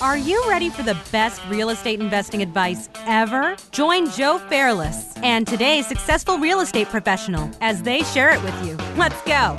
Are 0.00 0.16
you 0.16 0.40
ready 0.48 0.70
for 0.70 0.84
the 0.84 0.96
best 1.10 1.44
real 1.48 1.70
estate 1.70 1.98
investing 1.98 2.40
advice 2.40 2.88
ever? 3.04 3.56
Join 3.72 4.08
Joe 4.10 4.38
Fairless 4.48 5.12
and 5.24 5.44
today's 5.44 5.88
successful 5.88 6.38
real 6.38 6.60
estate 6.60 6.86
professional 6.86 7.50
as 7.60 7.82
they 7.82 8.04
share 8.04 8.30
it 8.30 8.40
with 8.44 8.54
you. 8.64 8.76
Let's 8.96 9.20
go. 9.22 9.56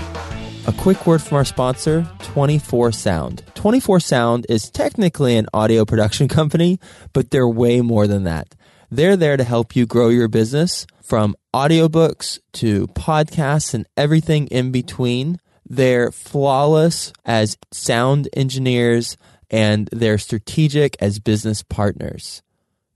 A 0.65 0.71
quick 0.77 1.05
word 1.05 1.21
from 1.21 1.35
our 1.35 1.43
sponsor, 1.43 2.09
24 2.19 2.93
Sound. 2.93 3.43
24 3.55 3.99
Sound 3.99 4.45
is 4.47 4.69
technically 4.69 5.35
an 5.35 5.47
audio 5.53 5.83
production 5.83 6.27
company, 6.29 6.79
but 7.11 7.31
they're 7.31 7.45
way 7.45 7.81
more 7.81 8.07
than 8.07 8.23
that. 8.23 8.55
They're 8.89 9.17
there 9.17 9.35
to 9.35 9.43
help 9.43 9.75
you 9.75 9.85
grow 9.85 10.07
your 10.07 10.29
business 10.29 10.87
from 11.03 11.35
audiobooks 11.53 12.39
to 12.53 12.87
podcasts 12.87 13.73
and 13.73 13.85
everything 13.97 14.47
in 14.47 14.71
between. 14.71 15.37
They're 15.69 16.13
flawless 16.13 17.11
as 17.25 17.57
sound 17.73 18.29
engineers 18.33 19.17
and 19.49 19.89
they're 19.91 20.17
strategic 20.17 20.95
as 20.99 21.19
business 21.19 21.63
partners. 21.63 22.41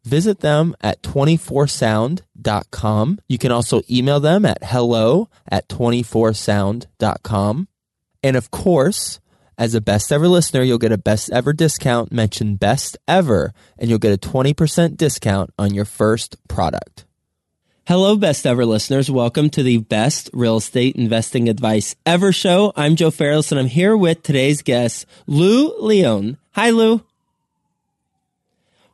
Visit 0.04 0.42
them 0.42 0.76
at 0.82 1.02
24sound.com. 1.02 3.20
You 3.28 3.38
can 3.38 3.52
also 3.52 3.82
email 3.90 4.20
them 4.20 4.46
at 4.46 4.64
hello 4.64 5.30
at 5.50 5.70
24sound.com. 5.70 7.68
And 8.22 8.36
of 8.36 8.52
course, 8.52 9.22
as 9.58 9.74
a 9.76 9.82
best 9.82 10.12
ever 10.12 10.28
listener, 10.28 10.64
you'll 10.64 10.78
get 10.78 10.92
a 10.92 10.98
best 10.98 11.32
ever 11.32 11.54
discount. 11.54 12.12
Mention 12.12 12.56
best 12.56 12.98
ever, 13.08 13.54
and 13.78 13.90
you'll 13.90 14.00
get 14.00 14.14
a 14.14 14.18
20% 14.18 14.98
discount 14.98 15.52
on 15.58 15.74
your 15.74 15.86
first 15.86 16.36
product. 16.48 17.06
Hello, 17.86 18.16
best 18.16 18.48
ever 18.48 18.66
listeners. 18.66 19.12
Welcome 19.12 19.50
to 19.50 19.62
the 19.62 19.80
best 19.80 20.30
real 20.32 20.56
estate 20.56 20.96
investing 20.96 21.50
advice 21.50 21.98
ever 22.06 22.32
show. 22.32 22.72
I'm 22.78 22.96
Joe 22.96 23.12
Fairless, 23.12 23.52
and 23.52 23.60
I'm 23.60 23.68
here 23.68 23.98
with 23.98 24.24
today's 24.24 24.62
guest, 24.62 25.06
Lou 25.28 25.78
Leone. 25.82 26.38
Hi, 26.54 26.70
Lou. 26.70 27.02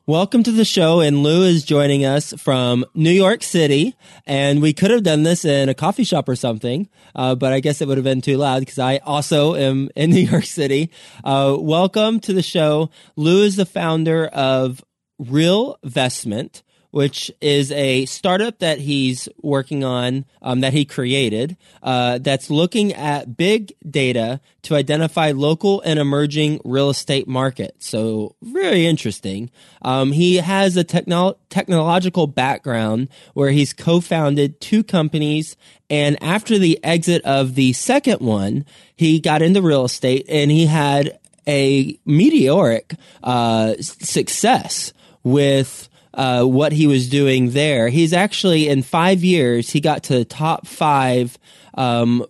Welcome 0.08 0.42
to 0.42 0.52
the 0.52 0.66
show. 0.66 1.02
And 1.02 1.22
Lou 1.22 1.44
is 1.44 1.64
joining 1.64 2.04
us 2.04 2.34
from 2.40 2.84
New 2.96 3.12
York 3.12 3.44
City. 3.44 3.94
And 4.26 4.60
we 4.60 4.74
could 4.74 4.90
have 4.90 5.04
done 5.04 5.22
this 5.22 5.46
in 5.46 5.70
a 5.70 5.76
coffee 5.76 6.04
shop 6.04 6.28
or 6.28 6.36
something, 6.36 6.90
uh, 7.14 7.36
but 7.36 7.54
I 7.54 7.60
guess 7.60 7.84
it 7.84 7.88
would 7.88 7.98
have 7.98 8.04
been 8.04 8.22
too 8.22 8.38
loud 8.38 8.62
because 8.62 8.80
I 8.80 8.98
also 9.06 9.54
am 9.54 9.92
in 9.96 10.10
New 10.10 10.26
York 10.26 10.46
City. 10.46 10.90
Uh, 11.24 11.56
welcome 11.60 12.20
to 12.22 12.34
the 12.34 12.42
show. 12.42 12.90
Lou 13.16 13.44
is 13.44 13.56
the 13.56 13.68
founder 13.68 14.26
of 14.26 14.84
Real 15.20 15.78
Investment 15.84 16.64
which 16.92 17.32
is 17.40 17.72
a 17.72 18.06
startup 18.06 18.60
that 18.60 18.80
he's 18.80 19.30
working 19.42 19.84
on 19.84 20.26
um, 20.42 20.62
that 20.62 20.74
he 20.74 20.86
created 20.86 21.56
uh, 21.84 22.18
that's 22.18 22.50
looking 22.50 22.94
at 22.94 23.38
big 23.38 23.74
data 23.88 24.42
to 24.64 24.76
identify 24.76 25.32
local 25.32 25.82
and 25.82 26.00
emerging 26.00 26.60
real 26.66 26.90
estate 26.90 27.28
markets. 27.28 27.88
So, 27.88 28.36
very 28.42 28.86
interesting. 28.86 29.52
Um, 29.82 30.12
he 30.12 30.38
has 30.38 30.78
a 30.78 30.84
techno- 30.84 31.38
technological 31.50 32.28
background 32.28 33.10
where 33.34 33.52
he's 33.52 33.74
co 33.74 34.00
founded 34.00 34.60
two 34.60 34.84
companies. 34.84 35.56
And 35.90 36.22
after 36.24 36.58
the 36.58 36.80
exit 36.84 37.24
of 37.24 37.56
the 37.56 37.74
second 37.74 38.22
one, 38.22 38.66
he 38.96 39.20
got 39.20 39.42
into 39.42 39.62
real 39.62 39.86
estate 39.86 40.26
and 40.30 40.52
he 40.52 40.66
had 40.66 41.20
a 41.48 42.00
meteoric 42.06 42.94
uh, 43.24 43.74
success 43.80 44.94
with 45.24 45.89
uh, 46.14 46.44
what 46.44 46.72
he 46.72 46.88
was 46.88 47.10
doing 47.10 47.52
there. 47.52 47.90
He's 47.90 48.14
actually 48.14 48.68
in 48.68 48.84
five 48.84 49.24
years 49.24 49.70
he 49.70 49.80
got 49.80 50.04
to 50.04 50.26
top 50.26 50.68
five 50.68 51.38
um, 51.76 52.26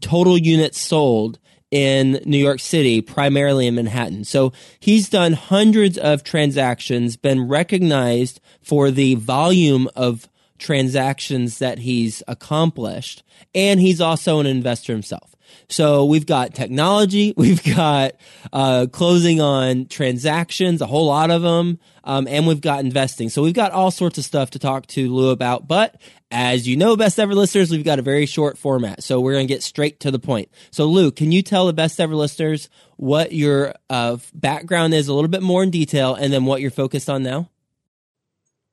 total 0.00 0.36
units 0.36 0.80
sold 0.80 1.38
in 1.70 2.20
New 2.24 2.38
York 2.38 2.60
City, 2.60 3.00
primarily 3.00 3.66
in 3.66 3.74
Manhattan. 3.74 4.24
So 4.24 4.52
he's 4.80 5.08
done 5.08 5.34
hundreds 5.34 5.98
of 5.98 6.24
transactions, 6.24 7.16
been 7.16 7.46
recognized 7.46 8.40
for 8.62 8.90
the 8.90 9.16
volume 9.16 9.88
of 9.94 10.28
transactions 10.58 11.58
that 11.58 11.78
he's 11.78 12.22
accomplished, 12.28 13.22
and 13.54 13.80
he's 13.80 14.00
also 14.00 14.40
an 14.40 14.46
investor 14.46 14.92
himself. 14.92 15.34
So 15.68 16.04
we've 16.04 16.26
got 16.26 16.54
technology, 16.54 17.34
we've 17.36 17.62
got 17.62 18.12
uh, 18.52 18.86
closing 18.90 19.40
on 19.40 19.86
transactions, 19.86 20.80
a 20.80 20.86
whole 20.86 21.06
lot 21.06 21.30
of 21.30 21.42
them, 21.42 21.78
um, 22.04 22.26
and 22.26 22.46
we've 22.46 22.60
got 22.60 22.80
investing. 22.80 23.28
So 23.28 23.42
we've 23.42 23.54
got 23.54 23.72
all 23.72 23.90
sorts 23.90 24.18
of 24.18 24.24
stuff 24.24 24.50
to 24.50 24.58
talk 24.58 24.86
to 24.88 25.12
Lou 25.12 25.30
about. 25.30 25.68
But 25.68 26.00
as 26.30 26.66
you 26.66 26.76
know, 26.76 26.96
best 26.96 27.18
ever 27.18 27.34
listeners, 27.34 27.70
we've 27.70 27.84
got 27.84 27.98
a 27.98 28.02
very 28.02 28.26
short 28.26 28.58
format, 28.58 29.02
so 29.02 29.20
we're 29.20 29.34
going 29.34 29.46
to 29.46 29.54
get 29.54 29.62
straight 29.62 30.00
to 30.00 30.10
the 30.10 30.18
point. 30.18 30.50
So 30.70 30.86
Lou, 30.86 31.10
can 31.10 31.32
you 31.32 31.42
tell 31.42 31.66
the 31.66 31.72
best 31.72 32.00
ever 32.00 32.14
listeners 32.14 32.68
what 32.96 33.32
your 33.32 33.74
uh, 33.90 34.16
background 34.34 34.94
is 34.94 35.08
a 35.08 35.14
little 35.14 35.28
bit 35.28 35.42
more 35.42 35.62
in 35.62 35.70
detail, 35.70 36.14
and 36.14 36.32
then 36.32 36.44
what 36.44 36.60
you're 36.60 36.70
focused 36.70 37.08
on 37.08 37.22
now? 37.22 37.50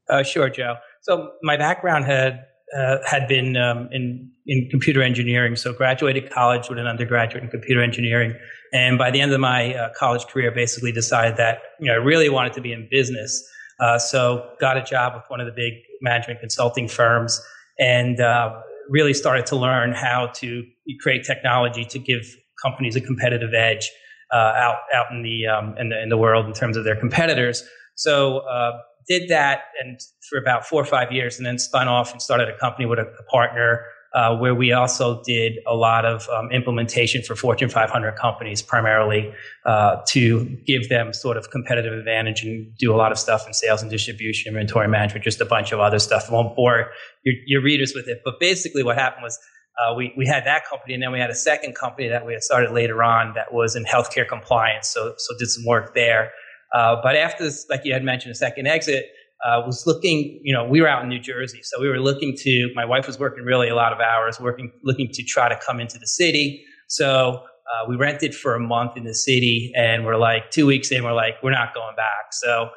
Uh, 0.08 0.24
sure, 0.24 0.50
Joe. 0.50 0.76
So 1.06 1.34
my 1.44 1.56
background 1.56 2.06
had 2.06 2.46
uh, 2.76 2.98
had 3.06 3.28
been 3.28 3.56
um, 3.56 3.88
in 3.92 4.32
in 4.48 4.68
computer 4.72 5.04
engineering. 5.04 5.56
So 5.56 5.72
graduated 5.72 6.32
college 6.32 6.68
with 6.68 6.80
an 6.80 6.88
undergraduate 6.88 7.44
in 7.44 7.50
computer 7.50 7.84
engineering, 7.84 8.34
and 8.74 8.98
by 8.98 9.12
the 9.12 9.22
end 9.22 9.32
of 9.32 9.40
my 9.40 9.76
uh, 9.76 9.90
college 9.96 10.26
career, 10.26 10.52
basically 10.52 10.92
decided 10.92 11.38
that 11.38 11.60
you 11.80 11.86
know 11.86 11.94
I 11.94 11.98
really 11.98 12.30
wanted 12.30 12.54
to 12.54 12.62
be 12.62 12.74
in 12.74 12.88
business. 12.90 13.48
Uh, 13.80 14.00
so 14.00 14.50
got 14.60 14.78
a 14.78 14.84
job 14.84 15.14
with 15.14 15.24
one 15.28 15.40
of 15.40 15.46
the 15.46 15.54
big 15.54 15.74
management 16.02 16.40
consulting 16.40 16.88
firms, 16.88 17.40
and 17.78 18.20
uh, 18.20 18.60
really 18.90 19.14
started 19.14 19.46
to 19.48 19.56
learn 19.56 19.94
how 19.94 20.32
to 20.36 20.64
create 21.02 21.24
technology 21.24 21.86
to 21.86 22.00
give 22.00 22.36
companies 22.64 22.96
a 22.96 23.02
competitive 23.02 23.54
edge 23.54 23.92
uh, 24.34 24.38
out 24.38 24.78
out 24.92 25.06
in 25.12 25.22
the, 25.22 25.46
um, 25.46 25.76
in 25.78 25.90
the 25.90 26.02
in 26.02 26.10
the 26.10 26.18
world 26.18 26.48
in 26.48 26.54
terms 26.54 26.78
of 26.78 26.84
their 26.84 26.96
competitors. 26.96 27.64
So 27.96 28.40
uh, 28.40 28.72
did 29.08 29.30
that 29.30 29.64
and 29.82 30.00
for 30.30 30.38
about 30.38 30.66
four 30.66 30.82
or 30.82 30.86
five 30.86 31.12
years 31.12 31.38
and 31.38 31.46
then 31.46 31.60
spun 31.60 31.88
off 31.88 32.12
and 32.12 32.22
started 32.22 32.50
a 32.50 32.58
company 32.58 32.86
with 32.86 33.00
a, 33.00 33.04
a 33.20 33.24
partner 33.24 33.86
uh, 34.16 34.34
where 34.38 34.56
we 34.56 34.72
also 34.72 35.22
did 35.24 35.60
a 35.68 35.76
lot 35.76 36.06
of 36.06 36.30
um, 36.30 36.50
implementation 36.50 37.22
for 37.22 37.36
Fortune 37.36 37.70
500 37.70 38.14
companies, 38.14 38.62
primarily 38.62 39.34
uh, 39.66 39.98
to 40.08 40.46
give 40.66 40.88
them 40.88 41.12
sort 41.12 41.36
of 41.36 41.52
competitive 41.52 41.92
advantage 41.92 42.42
and 42.42 42.74
do 42.78 42.94
a 42.94 42.98
lot 42.98 43.12
of 43.12 43.20
stuff 43.20 43.46
in 43.46 43.54
sales 43.54 43.82
and 43.82 43.92
distribution, 43.92 44.54
inventory 44.54 44.88
management, 44.88 45.26
just 45.26 45.42
a 45.42 45.46
bunch 45.46 45.74
of 45.74 45.82
other 45.82 46.00
stuff. 46.00 46.30
I 46.30 46.34
won't 46.34 46.56
bore 46.56 46.92
your, 47.24 47.36
your 47.46 47.62
readers 47.62 47.94
with 47.94 48.08
it, 48.08 48.22
but 48.24 48.40
basically 48.40 48.84
what 48.84 48.98
happened 48.98 49.24
was 49.24 49.38
uh, 49.78 49.94
we, 49.94 50.14
we 50.16 50.26
had 50.26 50.46
that 50.46 50.66
company 50.66 50.94
and 50.94 51.04
then 51.04 51.12
we 51.12 51.20
had 51.20 51.30
a 51.30 51.36
second 51.36 51.76
company 51.76 52.08
that 52.08 52.26
we 52.26 52.32
had 52.32 52.42
started 52.42 52.72
later 52.72 53.04
on 53.04 53.34
that 53.36 53.54
was 53.54 53.76
in 53.76 53.84
healthcare 53.84 54.26
compliance. 54.26 54.88
So, 54.88 55.14
so 55.18 55.38
did 55.38 55.50
some 55.50 55.66
work 55.66 55.94
there. 55.94 56.32
Uh, 56.76 56.98
but 57.02 57.16
after 57.16 57.46
this, 57.46 57.66
like 57.70 57.82
you 57.86 57.94
had 57.94 58.04
mentioned, 58.04 58.32
a 58.32 58.36
second 58.36 58.68
exit, 58.68 59.06
uh, 59.46 59.62
was 59.66 59.86
looking, 59.88 60.42
you 60.44 60.54
know, 60.54 60.66
we 60.66 60.82
were 60.82 60.88
out 60.88 61.04
in 61.04 61.10
New 61.10 61.20
Jersey, 61.20 61.62
so 61.64 61.80
we 61.80 61.88
were 61.88 62.00
looking 62.00 62.36
to, 62.38 62.70
my 62.76 62.84
wife 62.84 63.08
was 63.08 63.18
working 63.18 63.44
really 63.44 63.70
a 63.70 63.76
lot 63.76 63.94
of 63.94 64.00
hours, 64.00 64.40
working, 64.40 64.72
looking 64.84 65.08
to 65.14 65.24
try 65.24 65.48
to 65.48 65.58
come 65.66 65.80
into 65.80 65.98
the 65.98 66.08
city. 66.08 66.66
So 66.88 67.44
uh, 67.72 67.88
we 67.88 67.96
rented 67.96 68.36
for 68.36 68.56
a 68.56 68.60
month 68.60 68.98
in 68.98 69.06
the 69.06 69.14
city 69.14 69.72
and 69.76 70.06
we're 70.06 70.18
like, 70.18 70.52
two 70.52 70.66
weeks 70.66 70.92
in, 70.92 71.04
we're 71.04 71.14
like, 71.14 71.36
we're 71.42 71.52
not 71.52 71.74
going 71.74 71.96
back. 71.96 72.34
So 72.34 72.70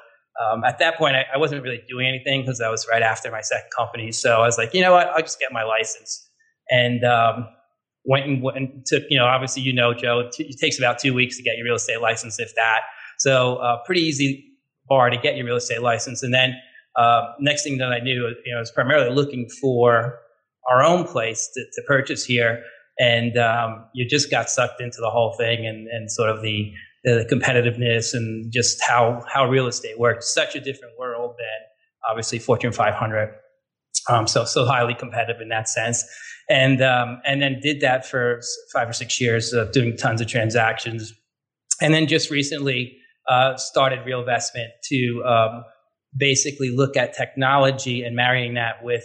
um, 0.45 0.63
at 0.65 0.79
that 0.79 0.97
point, 0.97 1.17
I, 1.17 1.25
I, 1.35 1.39
wasn't 1.39 1.63
really 1.63 1.83
doing 1.89 2.07
anything 2.07 2.43
because 2.43 2.59
that 2.59 2.71
was 2.71 2.87
right 2.89 3.03
after 3.03 3.31
my 3.31 3.41
second 3.41 3.71
company. 3.77 4.13
So 4.13 4.37
I 4.37 4.47
was 4.47 4.57
like, 4.57 4.73
you 4.73 4.81
know 4.81 4.93
what, 4.93 5.09
I'll 5.09 5.23
just 5.23 5.41
get 5.41 5.51
my 5.53 5.65
license. 5.65 6.29
And 6.71 7.03
um, 7.03 7.49
went 8.05 8.27
and, 8.27 8.43
went 8.43 8.57
and 8.57 8.87
took, 8.87 9.03
you 9.11 9.19
know, 9.19 9.27
obviously, 9.27 9.63
you 9.63 9.73
know, 9.73 9.93
Joe, 9.95 10.21
it, 10.21 10.33
t- 10.33 10.45
it 10.45 10.57
takes 10.61 10.79
about 10.79 10.99
two 10.99 11.13
weeks 11.13 11.37
to 11.39 11.43
get 11.43 11.57
your 11.57 11.65
real 11.65 11.75
estate 11.75 12.01
license, 12.01 12.39
if 12.39 12.55
that. 12.55 12.83
So 13.19 13.57
uh, 13.57 13.79
pretty 13.85 14.03
easy 14.03 14.45
bar 14.89 15.11
to 15.11 15.17
get 15.17 15.37
your 15.37 15.47
real 15.47 15.57
estate 15.57 15.83
license. 15.83 16.23
And 16.23 16.33
then 16.33 16.55
uh, 16.97 17.33
next 17.39 17.63
thing 17.63 17.79
that 17.79 17.93
I 17.93 18.01
knew, 18.01 18.35
you 18.45 18.53
know, 18.53 18.57
I 18.57 18.61
was 18.61 18.71
primarily 18.71 19.15
looking 19.15 19.49
for 19.61 20.19
our 20.71 20.83
own 20.83 21.05
place 21.05 21.49
to, 21.55 21.65
to 21.65 21.83
purchase 21.87 22.25
here. 22.25 22.63
And 22.99 23.39
um, 23.39 23.87
you 23.95 24.09
just 24.09 24.31
got 24.31 24.51
sucked 24.51 24.81
into 24.81 24.99
the 25.01 25.11
whole 25.11 25.35
thing 25.39 25.67
and, 25.67 25.87
and 25.89 26.11
sort 26.11 26.31
of 26.31 26.43
the, 26.43 26.73
the 27.05 27.29
competitiveness 27.31 28.13
and 28.13 28.53
just 28.53 28.83
how, 28.83 29.23
how 29.33 29.49
real 29.49 29.69
estate 29.69 29.99
works. 29.99 30.35
Such 30.35 30.57
a 30.57 30.61
different 30.61 30.99
world 30.99 31.37
than 31.39 32.11
obviously 32.11 32.39
Fortune 32.41 32.73
500. 32.73 33.33
Um, 34.11 34.27
so, 34.27 34.45
so 34.45 34.65
highly 34.65 34.95
competitive 34.95 35.41
in 35.41 35.49
that 35.51 35.69
sense. 35.69 36.05
And, 36.51 36.83
um, 36.83 37.21
and 37.25 37.43
then 37.43 37.61
did 37.61 37.81
that 37.83 38.07
for 38.07 38.41
five 38.73 38.89
or 38.89 38.93
six 38.93 39.21
years, 39.21 39.55
doing 39.73 39.97
tons 39.97 40.21
of 40.21 40.27
transactions. 40.27 41.13
And 41.81 41.95
then 41.95 42.07
just 42.07 42.31
recently, 42.31 42.98
uh, 43.29 43.57
started 43.57 44.01
Real 44.07 44.21
Investment 44.21 44.71
to 44.85 45.23
um, 45.27 45.65
basically 46.17 46.71
look 46.75 46.97
at 46.97 47.15
technology 47.15 48.03
and 48.03 48.17
marrying 48.17 48.55
that 48.55 48.83
with 48.83 49.05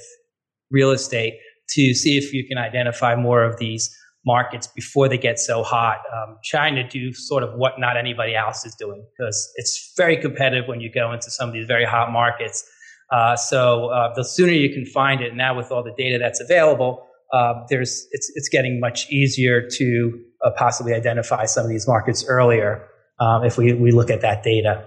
real 0.72 0.92
estate 0.92 1.34
to 1.70 1.94
see 1.94 2.18
if 2.18 2.34
you 2.34 2.46
can 2.48 2.58
identify 2.58 3.16
more 3.16 3.44
of 3.44 3.58
these 3.58 3.94
markets 4.26 4.68
before 4.68 5.10
they 5.10 5.18
get 5.18 5.38
so 5.38 5.64
hot, 5.64 5.98
um, 6.16 6.38
trying 6.46 6.76
to 6.76 6.88
do 6.88 7.14
sort 7.14 7.44
of 7.44 7.54
what 7.56 7.74
not 7.78 7.98
anybody 7.98 8.36
else 8.36 8.66
is 8.66 8.74
doing 8.76 9.06
because 9.18 9.52
it's 9.56 9.94
very 9.98 10.18
competitive 10.18 10.68
when 10.68 10.80
you 10.80 10.90
go 10.92 11.12
into 11.12 11.30
some 11.30 11.50
of 11.50 11.54
these 11.54 11.68
very 11.68 11.86
hot 11.86 12.12
markets. 12.12 12.64
Uh, 13.12 13.36
so 13.36 13.88
uh, 13.88 14.14
the 14.16 14.24
sooner 14.24 14.54
you 14.54 14.74
can 14.74 14.86
find 14.86 15.22
it, 15.22 15.36
now 15.36 15.56
with 15.56 15.72
all 15.72 15.84
the 15.84 15.94
data 15.98 16.18
that's 16.18 16.40
available, 16.40 17.06
uh, 17.34 17.54
there's 17.70 18.08
it's 18.12 18.32
it's 18.36 18.48
getting 18.48 18.80
much 18.80 19.10
easier 19.10 19.68
to 19.68 20.20
uh, 20.46 20.52
possibly 20.56 20.94
identify 20.94 21.46
some 21.46 21.64
of 21.64 21.70
these 21.70 21.88
markets 21.88 22.24
earlier. 22.28 22.88
Um, 23.24 23.44
if 23.44 23.58
we, 23.58 23.74
we 23.74 23.92
look 23.92 24.10
at 24.10 24.22
that 24.22 24.44
data. 24.44 24.86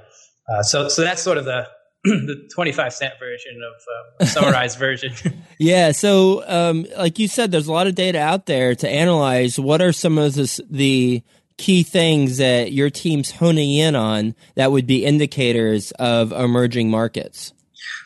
Uh, 0.48 0.62
so, 0.62 0.88
so 0.88 1.02
that's 1.02 1.22
sort 1.22 1.38
of 1.38 1.44
the, 1.44 1.66
the 2.04 2.48
25 2.54 2.92
cent 2.92 3.14
version 3.18 3.60
of 3.62 3.82
uh, 4.20 4.24
summarized 4.26 4.78
version. 4.78 5.12
yeah. 5.58 5.92
So, 5.92 6.44
um, 6.46 6.86
like 6.96 7.18
you 7.18 7.28
said, 7.28 7.50
there's 7.50 7.68
a 7.68 7.72
lot 7.72 7.86
of 7.86 7.94
data 7.94 8.20
out 8.20 8.46
there 8.46 8.74
to 8.74 8.88
analyze. 8.88 9.58
What 9.58 9.80
are 9.80 9.92
some 9.92 10.18
of 10.18 10.34
the, 10.34 10.62
the 10.70 11.22
key 11.56 11.82
things 11.82 12.36
that 12.36 12.72
your 12.72 12.90
team's 12.90 13.30
honing 13.30 13.74
in 13.74 13.96
on 13.96 14.34
that 14.54 14.70
would 14.70 14.86
be 14.86 15.04
indicators 15.04 15.90
of 15.92 16.32
emerging 16.32 16.90
markets? 16.90 17.52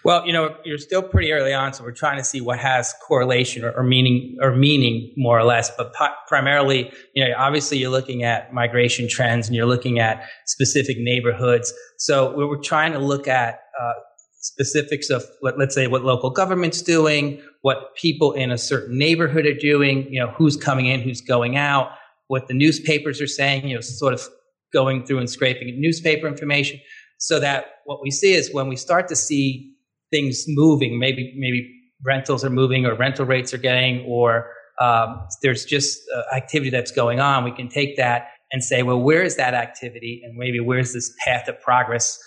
Well, 0.05 0.27
you 0.27 0.33
know, 0.33 0.57
you're 0.65 0.79
still 0.79 1.03
pretty 1.03 1.33
early 1.33 1.53
on, 1.53 1.73
so 1.73 1.85
we're 1.85 1.93
trying 1.93 2.19
to 2.19 2.25
see 2.25 2.41
what 2.41 2.59
has 2.59 2.95
correlation 3.07 3.65
or, 3.65 3.73
or 3.73 3.83
meaning 3.83 4.37
or 4.41 4.55
meaning 4.55 5.13
more 5.17 5.39
or 5.39 5.45
less. 5.45 5.71
But 5.77 5.95
po- 5.95 6.15
primarily, 6.29 6.93
you 7.15 7.25
know, 7.25 7.35
obviously 7.37 7.79
you're 7.79 7.91
looking 7.91 8.23
at 8.23 8.53
migration 8.53 9.09
trends 9.09 9.47
and 9.47 9.57
you're 9.57 9.67
looking 9.67 9.99
at 9.99 10.25
specific 10.47 10.99
neighborhoods. 10.99 11.73
So 11.99 12.35
we're 12.37 12.57
trying 12.57 12.93
to 12.93 12.99
look 12.99 13.29
at 13.29 13.61
uh, 13.81 13.93
specifics 14.41 15.11
of 15.11 15.25
let, 15.43 15.59
let's 15.59 15.75
say 15.75 15.87
what 15.87 16.05
local 16.05 16.31
government's 16.31 16.83
doing, 16.83 17.41
what 17.63 17.95
people 17.95 18.33
in 18.33 18.51
a 18.51 18.59
certain 18.59 18.99
neighborhood 18.99 19.47
are 19.47 19.55
doing, 19.55 20.07
you 20.13 20.19
know, 20.19 20.31
who's 20.31 20.57
coming 20.57 20.87
in, 20.87 21.01
who's 21.01 21.21
going 21.21 21.57
out, 21.57 21.91
what 22.29 22.49
the 22.49 22.55
newspapers 22.55 23.21
are 23.21 23.27
saying, 23.27 23.67
you 23.69 23.75
know, 23.75 23.81
sort 23.81 24.15
of 24.15 24.27
going 24.73 25.05
through 25.05 25.19
and 25.19 25.29
scraping 25.29 25.81
newspaper 25.81 26.27
information 26.27 26.81
so 27.21 27.39
that 27.39 27.67
what 27.85 28.01
we 28.03 28.11
see 28.11 28.33
is 28.33 28.53
when 28.53 28.67
we 28.67 28.77
start 28.77 29.07
to 29.09 29.17
see 29.17 29.75
things 30.11 30.45
moving, 30.49 30.99
maybe 30.99 31.33
maybe 31.37 31.71
rentals 32.05 32.45
are 32.45 32.51
moving 32.51 32.87
or 32.87 32.95
rental 32.95 33.27
rates 33.27 33.53
are 33.55 33.59
getting, 33.59 34.05
or 34.09 34.51
um, 34.81 35.27
there's 35.43 35.65
just 35.65 36.01
uh, 36.17 36.35
activity 36.35 36.71
that's 36.71 36.91
going 36.91 37.21
on, 37.21 37.45
we 37.45 37.53
can 37.53 37.69
take 37.69 37.97
that 37.99 38.29
and 38.53 38.65
say, 38.65 38.83
well, 38.83 38.99
where 38.99 39.23
is 39.23 39.37
that 39.37 39.55
activity, 39.55 40.23
and 40.25 40.37
maybe 40.37 40.59
where's 40.59 40.93
this 40.95 41.15
path 41.25 41.47
of 41.47 41.61
progress 41.61 42.19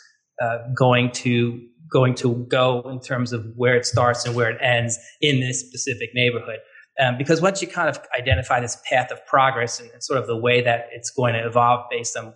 uh, 0.42 0.60
going 0.78 1.12
to 1.12 1.60
going 1.92 2.16
to 2.16 2.45
go 2.50 2.81
in 2.90 3.00
terms 3.00 3.34
of 3.34 3.45
where 3.56 3.75
it 3.75 3.86
starts 3.86 4.25
and 4.25 4.36
where 4.36 4.50
it 4.50 4.57
ends 4.62 4.98
in 5.22 5.40
this 5.40 5.60
specific 5.60 6.10
neighborhood. 6.13 6.60
Um, 7.00 7.18
because 7.18 7.42
once 7.42 7.62
you 7.62 7.68
kind 7.68 7.90
of 7.90 8.00
identify 8.18 8.60
this 8.60 8.78
path 8.90 9.12
of 9.12 9.25
progress 9.25 9.80
and, 9.80 9.90
and, 9.92 10.04
sort 10.04 10.19
of 10.19 10.28
the 10.28 10.38
way 10.38 10.62
that 10.62 10.88
it's 10.92 11.10
going 11.10 11.34
to 11.34 11.45
evolve 11.45 11.86
based 11.90 12.16
on 12.16 12.34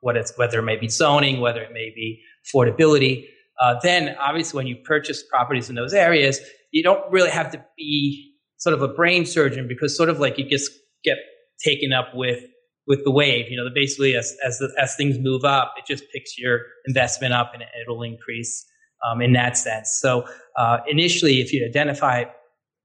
what 0.00 0.16
it's 0.16 0.36
whether 0.36 0.58
it 0.58 0.62
may 0.62 0.76
be 0.76 0.88
zoning, 0.88 1.40
whether 1.40 1.62
it 1.62 1.72
may 1.72 1.92
be 1.94 2.20
affordability, 2.46 3.26
uh, 3.60 3.74
then 3.82 4.16
obviously 4.18 4.56
when 4.56 4.66
you 4.66 4.76
purchase 4.84 5.22
properties 5.22 5.68
in 5.68 5.74
those 5.74 5.92
areas, 5.92 6.40
you 6.72 6.82
don't 6.82 7.10
really 7.12 7.30
have 7.30 7.50
to 7.52 7.64
be 7.76 8.34
sort 8.58 8.74
of 8.74 8.82
a 8.82 8.88
brain 8.88 9.26
surgeon 9.26 9.68
because 9.68 9.96
sort 9.96 10.08
of 10.08 10.18
like 10.18 10.38
you 10.38 10.48
just 10.48 10.70
get 11.04 11.18
taken 11.62 11.92
up 11.92 12.08
with 12.14 12.42
with 12.86 13.04
the 13.04 13.10
wave. 13.10 13.46
You 13.50 13.56
know, 13.56 13.70
basically 13.74 14.16
as 14.16 14.36
as 14.44 14.58
the, 14.58 14.72
as 14.80 14.96
things 14.96 15.18
move 15.18 15.44
up, 15.44 15.74
it 15.78 15.84
just 15.86 16.04
picks 16.12 16.38
your 16.38 16.60
investment 16.86 17.34
up 17.34 17.52
and 17.54 17.62
it'll 17.82 18.02
increase 18.02 18.66
um, 19.06 19.20
in 19.20 19.32
that 19.34 19.56
sense. 19.56 19.98
So 20.00 20.26
uh, 20.56 20.78
initially, 20.88 21.40
if 21.40 21.52
you 21.52 21.64
identify 21.66 22.24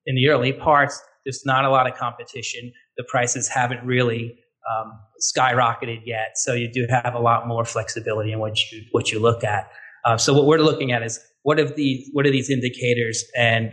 in 0.06 0.16
the 0.16 0.28
early 0.30 0.54
parts, 0.54 1.02
there's 1.26 1.46
not 1.46 1.66
a 1.66 1.70
lot 1.70 1.90
of 1.90 1.98
competition. 1.98 2.72
The 2.98 3.04
prices 3.10 3.48
haven't 3.48 3.84
really 3.86 4.38
um, 4.70 5.00
skyrocketed 5.22 6.02
yet, 6.06 6.38
so 6.38 6.54
you 6.54 6.72
do 6.72 6.88
have 6.90 7.14
a 7.14 7.20
lot 7.20 7.48
more 7.48 7.66
flexibility 7.66 8.32
in 8.32 8.40
what 8.40 8.72
you 8.72 8.84
what 8.92 9.12
you 9.12 9.20
look 9.20 9.44
at. 9.44 9.72
Uh, 10.06 10.18
so 10.18 10.34
what 10.34 10.46
we're 10.46 10.60
looking 10.60 10.92
at 10.92 11.04
is 11.04 11.20
what 11.44 11.60
of 11.60 11.76
these 11.76 12.10
what 12.14 12.26
are 12.26 12.32
these 12.32 12.50
indicators 12.50 13.24
and 13.36 13.72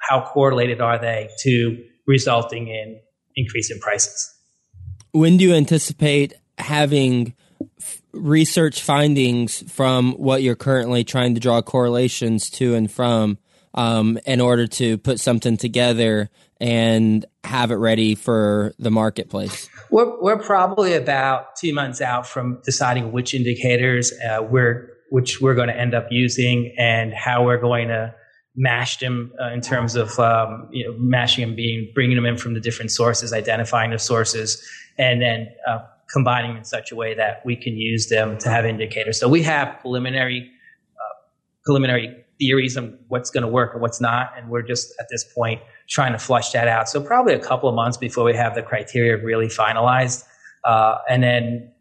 how 0.00 0.22
correlated 0.22 0.80
are 0.80 0.98
they 0.98 1.28
to 1.40 1.82
resulting 2.06 2.68
in 2.68 3.00
increase 3.36 3.70
in 3.70 3.78
prices? 3.80 4.34
When 5.12 5.36
do 5.36 5.44
you 5.44 5.54
anticipate 5.54 6.34
having 6.58 7.34
f- 7.80 8.02
research 8.12 8.82
findings 8.82 9.70
from 9.70 10.12
what 10.12 10.42
you're 10.42 10.56
currently 10.56 11.04
trying 11.04 11.34
to 11.34 11.40
draw 11.40 11.62
correlations 11.62 12.50
to 12.50 12.74
and 12.74 12.90
from 12.90 13.38
um, 13.74 14.18
in 14.26 14.40
order 14.40 14.66
to 14.66 14.98
put 14.98 15.20
something 15.20 15.56
together 15.56 16.30
and 16.60 17.24
have 17.48 17.70
it 17.70 17.76
ready 17.76 18.14
for 18.14 18.74
the 18.78 18.90
marketplace? 18.90 19.68
We're, 19.90 20.20
we're 20.22 20.38
probably 20.38 20.92
about 20.92 21.56
two 21.56 21.72
months 21.72 22.00
out 22.00 22.26
from 22.26 22.60
deciding 22.64 23.10
which 23.10 23.34
indicators 23.34 24.12
uh, 24.28 24.42
we're 24.42 24.90
which 25.10 25.40
we're 25.40 25.54
going 25.54 25.68
to 25.68 25.76
end 25.76 25.94
up 25.94 26.06
using 26.10 26.74
and 26.78 27.14
how 27.14 27.42
we're 27.42 27.60
going 27.60 27.88
to 27.88 28.14
mash 28.54 28.98
them 28.98 29.32
uh, 29.40 29.50
in 29.52 29.62
terms 29.62 29.94
of 29.94 30.18
um, 30.18 30.68
you 30.70 30.84
know, 30.84 30.94
mashing 30.98 31.46
them 31.46 31.56
being 31.56 31.90
bringing 31.94 32.16
them 32.16 32.26
in 32.26 32.36
from 32.36 32.52
the 32.54 32.60
different 32.60 32.90
sources, 32.90 33.32
identifying 33.32 33.90
the 33.90 33.98
sources, 33.98 34.62
and 34.98 35.22
then 35.22 35.48
uh, 35.66 35.78
combining 36.12 36.56
in 36.56 36.64
such 36.64 36.92
a 36.92 36.96
way 36.96 37.14
that 37.14 37.40
we 37.46 37.56
can 37.56 37.76
use 37.76 38.08
them 38.08 38.36
to 38.38 38.50
have 38.50 38.66
indicators. 38.66 39.18
So 39.18 39.28
we 39.28 39.42
have 39.44 39.78
preliminary 39.80 40.50
uh, 40.96 41.14
preliminary 41.64 42.24
theories 42.38 42.76
on 42.76 42.98
what's 43.08 43.30
going 43.30 43.42
to 43.42 43.48
work 43.48 43.72
and 43.72 43.82
what's 43.82 44.00
not, 44.00 44.32
and 44.36 44.48
we're 44.48 44.62
just 44.62 44.94
at 45.00 45.06
this 45.10 45.24
point 45.24 45.60
trying 45.88 46.12
to 46.12 46.18
flush 46.18 46.52
that 46.52 46.68
out. 46.68 46.88
So 46.88 47.00
probably 47.00 47.34
a 47.34 47.38
couple 47.38 47.68
of 47.68 47.74
months 47.74 47.96
before 47.96 48.24
we 48.24 48.34
have 48.34 48.54
the 48.54 48.62
criteria 48.62 49.22
really 49.22 49.48
finalized, 49.48 50.24
uh, 50.64 50.98
and 51.08 51.22
then 51.22 51.72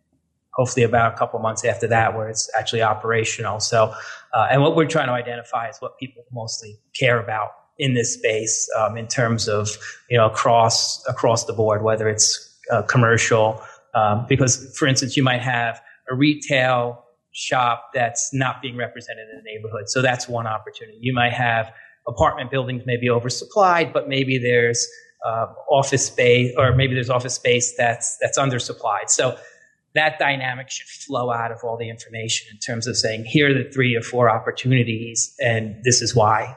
hopefully 0.53 0.83
about 0.83 1.13
a 1.13 1.17
couple 1.17 1.37
of 1.37 1.43
months 1.43 1.63
after 1.63 1.87
that 1.87 2.15
where 2.15 2.27
it's 2.29 2.49
actually 2.57 2.81
operational. 2.81 3.59
So, 3.59 3.93
uh, 4.33 4.47
and 4.51 4.61
what 4.61 4.75
we're 4.75 4.87
trying 4.87 5.07
to 5.07 5.13
identify 5.13 5.69
is 5.69 5.77
what 5.79 5.97
people 5.99 6.23
mostly 6.31 6.79
care 6.99 7.19
about 7.19 7.49
in 7.77 7.93
this 7.93 8.13
space 8.13 8.67
um, 8.77 8.97
in 8.97 9.07
terms 9.07 9.47
of 9.47 9.77
you 10.09 10.17
know 10.17 10.25
across 10.25 11.05
across 11.07 11.45
the 11.45 11.53
board, 11.53 11.83
whether 11.83 12.09
it's 12.09 12.55
uh, 12.71 12.81
commercial. 12.83 13.61
Um, 13.93 14.25
because, 14.27 14.75
for 14.77 14.87
instance, 14.87 15.17
you 15.17 15.23
might 15.23 15.41
have 15.41 15.81
a 16.09 16.15
retail 16.15 17.03
shop 17.37 17.91
that's 17.93 18.33
not 18.33 18.61
being 18.61 18.75
represented 18.75 19.27
in 19.29 19.37
the 19.37 19.43
neighborhood, 19.43 19.87
so 19.87 20.01
that's 20.01 20.27
one 20.27 20.47
opportunity. 20.47 20.97
You 20.99 21.13
might 21.13 21.33
have 21.33 21.71
apartment 22.07 22.49
buildings 22.49 22.83
maybe 22.85 23.07
oversupplied, 23.07 23.93
but 23.93 24.07
maybe 24.07 24.37
there's 24.39 24.87
uh, 25.25 25.47
office 25.69 26.05
space, 26.05 26.53
or 26.57 26.75
maybe 26.75 26.95
there's 26.95 27.09
office 27.09 27.35
space 27.35 27.75
that's 27.77 28.17
that's 28.21 28.39
undersupplied. 28.39 29.09
So 29.09 29.37
that 29.93 30.19
dynamic 30.19 30.69
should 30.69 30.87
flow 30.87 31.31
out 31.31 31.51
of 31.51 31.59
all 31.63 31.77
the 31.77 31.89
information 31.89 32.47
in 32.51 32.59
terms 32.59 32.87
of 32.87 32.97
saying, 32.97 33.25
here 33.25 33.49
are 33.49 33.53
the 33.53 33.69
three 33.69 33.95
or 33.95 34.01
four 34.01 34.29
opportunities, 34.29 35.33
and 35.39 35.75
this 35.83 36.01
is 36.01 36.15
why. 36.15 36.55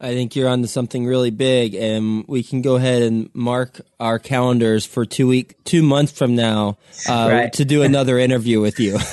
I 0.00 0.14
think 0.14 0.36
you're 0.36 0.48
onto 0.48 0.68
something 0.68 1.06
really 1.06 1.32
big, 1.32 1.74
and 1.74 2.24
we 2.28 2.44
can 2.44 2.62
go 2.62 2.76
ahead 2.76 3.02
and 3.02 3.30
mark 3.34 3.80
our 3.98 4.20
calendars 4.20 4.86
for 4.86 5.04
two 5.04 5.26
week, 5.26 5.56
two 5.64 5.82
months 5.82 6.12
from 6.12 6.36
now, 6.36 6.78
uh, 7.08 7.28
right. 7.28 7.52
to 7.54 7.64
do 7.64 7.82
another 7.82 8.16
interview 8.26 8.60
with 8.60 8.78
you. 8.78 8.96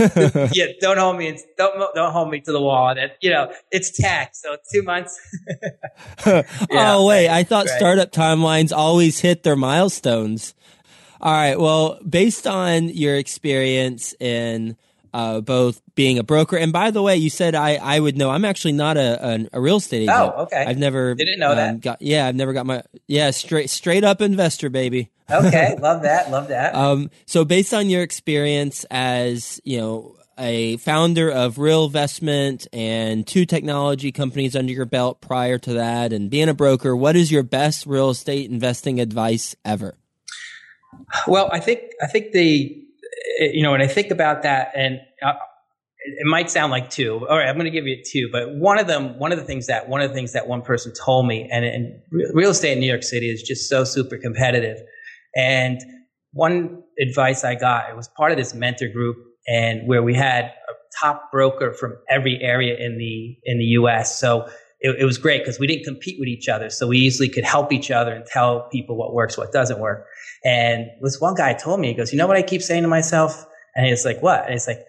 yeah, 0.53 0.67
don't 0.81 0.99
hold 0.99 1.17
me, 1.17 1.39
don't 1.57 1.95
don't 1.95 2.11
hold 2.11 2.29
me 2.29 2.39
to 2.41 2.51
the 2.51 2.61
wall. 2.61 2.89
And 2.89 3.11
you 3.19 3.31
know, 3.31 3.51
it's 3.71 3.97
tax, 3.97 4.43
so 4.43 4.57
two 4.71 4.83
months. 4.83 5.19
yeah, 6.27 6.43
oh 6.71 7.07
wait, 7.07 7.29
I 7.29 7.43
thought 7.43 7.65
right. 7.65 7.77
startup 7.77 8.11
timelines 8.11 8.71
always 8.71 9.19
hit 9.19 9.41
their 9.41 9.55
milestones. 9.55 10.53
All 11.19 11.33
right. 11.33 11.59
Well, 11.59 11.99
based 12.07 12.45
on 12.45 12.89
your 12.89 13.15
experience 13.15 14.13
in 14.19 14.77
uh, 15.15 15.39
both 15.39 15.81
being 15.95 16.19
a 16.19 16.23
broker, 16.23 16.57
and 16.57 16.73
by 16.73 16.91
the 16.91 17.01
way, 17.01 17.15
you 17.15 17.29
said 17.29 17.55
I, 17.55 17.75
I 17.75 18.01
would 18.01 18.17
know. 18.17 18.31
I'm 18.31 18.43
actually 18.43 18.73
not 18.73 18.97
a, 18.97 19.25
a, 19.25 19.47
a 19.53 19.61
real 19.61 19.77
estate 19.77 20.03
agent. 20.03 20.17
Oh, 20.17 20.43
okay. 20.43 20.65
I've 20.67 20.77
never 20.77 21.15
didn't 21.15 21.39
know 21.39 21.51
um, 21.51 21.55
that. 21.55 21.79
Got, 21.79 22.01
yeah, 22.01 22.27
I've 22.27 22.35
never 22.35 22.51
got 22.51 22.65
my 22.65 22.83
yeah 23.07 23.31
straight 23.31 23.69
straight 23.69 24.03
up 24.03 24.21
investor, 24.21 24.69
baby. 24.69 25.11
okay, 25.31 25.77
love 25.79 26.01
that. 26.01 26.31
Love 26.31 26.49
that. 26.49 26.75
Um, 26.75 27.09
so 27.25 27.45
based 27.45 27.73
on 27.73 27.89
your 27.89 28.03
experience 28.03 28.85
as 28.91 29.61
you 29.63 29.77
know 29.77 30.17
a 30.37 30.75
founder 30.77 31.31
of 31.31 31.55
RealVestment 31.55 32.67
and 32.73 33.25
two 33.25 33.45
technology 33.45 34.11
companies 34.11 34.53
under 34.53 34.73
your 34.73 34.85
belt 34.85 35.21
prior 35.21 35.57
to 35.59 35.75
that, 35.75 36.11
and 36.11 36.29
being 36.29 36.49
a 36.49 36.53
broker, 36.53 36.93
what 36.93 37.15
is 37.15 37.31
your 37.31 37.43
best 37.43 37.85
real 37.85 38.09
estate 38.09 38.51
investing 38.51 38.99
advice 38.99 39.55
ever? 39.63 39.95
Well, 41.25 41.49
I 41.53 41.61
think 41.61 41.79
I 42.01 42.07
think 42.07 42.33
the 42.33 42.84
you 43.39 43.63
know 43.63 43.71
when 43.71 43.81
I 43.81 43.87
think 43.87 44.11
about 44.11 44.43
that, 44.43 44.71
and 44.75 44.99
uh, 45.21 45.33
it 46.05 46.25
might 46.25 46.49
sound 46.49 46.71
like 46.71 46.89
two. 46.89 47.25
All 47.27 47.37
right, 47.37 47.47
I'm 47.47 47.55
going 47.55 47.65
to 47.65 47.71
give 47.71 47.87
you 47.87 48.01
two, 48.05 48.29
but 48.31 48.55
one 48.55 48.79
of 48.79 48.87
them, 48.87 49.17
one 49.17 49.31
of 49.31 49.39
the 49.39 49.43
things 49.43 49.67
that 49.67 49.89
one 49.89 50.01
of 50.01 50.09
the 50.09 50.15
things 50.15 50.33
that 50.33 50.47
one 50.47 50.61
person 50.61 50.93
told 50.93 51.27
me, 51.27 51.49
and, 51.51 51.65
and 51.65 52.01
real 52.11 52.51
estate 52.51 52.73
in 52.73 52.79
New 52.79 52.87
York 52.87 53.03
City 53.03 53.29
is 53.29 53.41
just 53.41 53.69
so 53.69 53.83
super 53.83 54.17
competitive. 54.17 54.77
And 55.35 55.81
one 56.31 56.83
advice 56.99 57.43
I 57.43 57.55
got, 57.55 57.89
it 57.89 57.95
was 57.95 58.07
part 58.15 58.31
of 58.31 58.37
this 58.37 58.53
mentor 58.53 58.87
group, 58.87 59.17
and 59.47 59.87
where 59.87 60.03
we 60.03 60.13
had 60.13 60.45
a 60.45 60.73
top 60.99 61.31
broker 61.31 61.73
from 61.73 61.97
every 62.09 62.39
area 62.41 62.75
in 62.77 62.97
the 62.97 63.37
in 63.43 63.57
the 63.57 63.65
U.S. 63.79 64.19
So 64.19 64.47
it, 64.85 64.95
it 64.99 65.05
was 65.05 65.17
great 65.17 65.41
because 65.41 65.59
we 65.59 65.65
didn't 65.65 65.83
compete 65.83 66.17
with 66.19 66.27
each 66.27 66.47
other. 66.47 66.69
So 66.69 66.87
we 66.87 66.99
easily 66.99 67.27
could 67.27 67.43
help 67.43 67.73
each 67.73 67.89
other 67.89 68.13
and 68.13 68.23
tell 68.25 68.69
people 68.71 68.95
what 68.95 69.13
works, 69.13 69.35
what 69.37 69.51
doesn't 69.51 69.79
work. 69.79 70.05
And 70.43 70.85
this 71.01 71.19
one 71.19 71.33
guy 71.33 71.53
told 71.53 71.79
me, 71.79 71.87
he 71.87 71.93
goes, 71.95 72.11
you 72.13 72.19
know 72.19 72.27
what 72.27 72.37
I 72.37 72.43
keep 72.43 72.61
saying 72.61 72.83
to 72.83 72.87
myself? 72.87 73.45
And 73.75 73.87
he's 73.87 74.05
like, 74.05 74.21
what? 74.21 74.43
And 74.43 74.51
he's 74.51 74.67
like, 74.67 74.79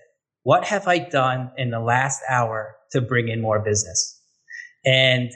what 0.43 0.65
have 0.65 0.87
I 0.87 0.99
done 0.99 1.51
in 1.57 1.71
the 1.71 1.81
last 1.81 2.21
hour 2.29 2.77
to 2.93 3.01
bring 3.01 3.29
in 3.29 3.41
more 3.41 3.59
business? 3.59 4.21
And 4.85 5.31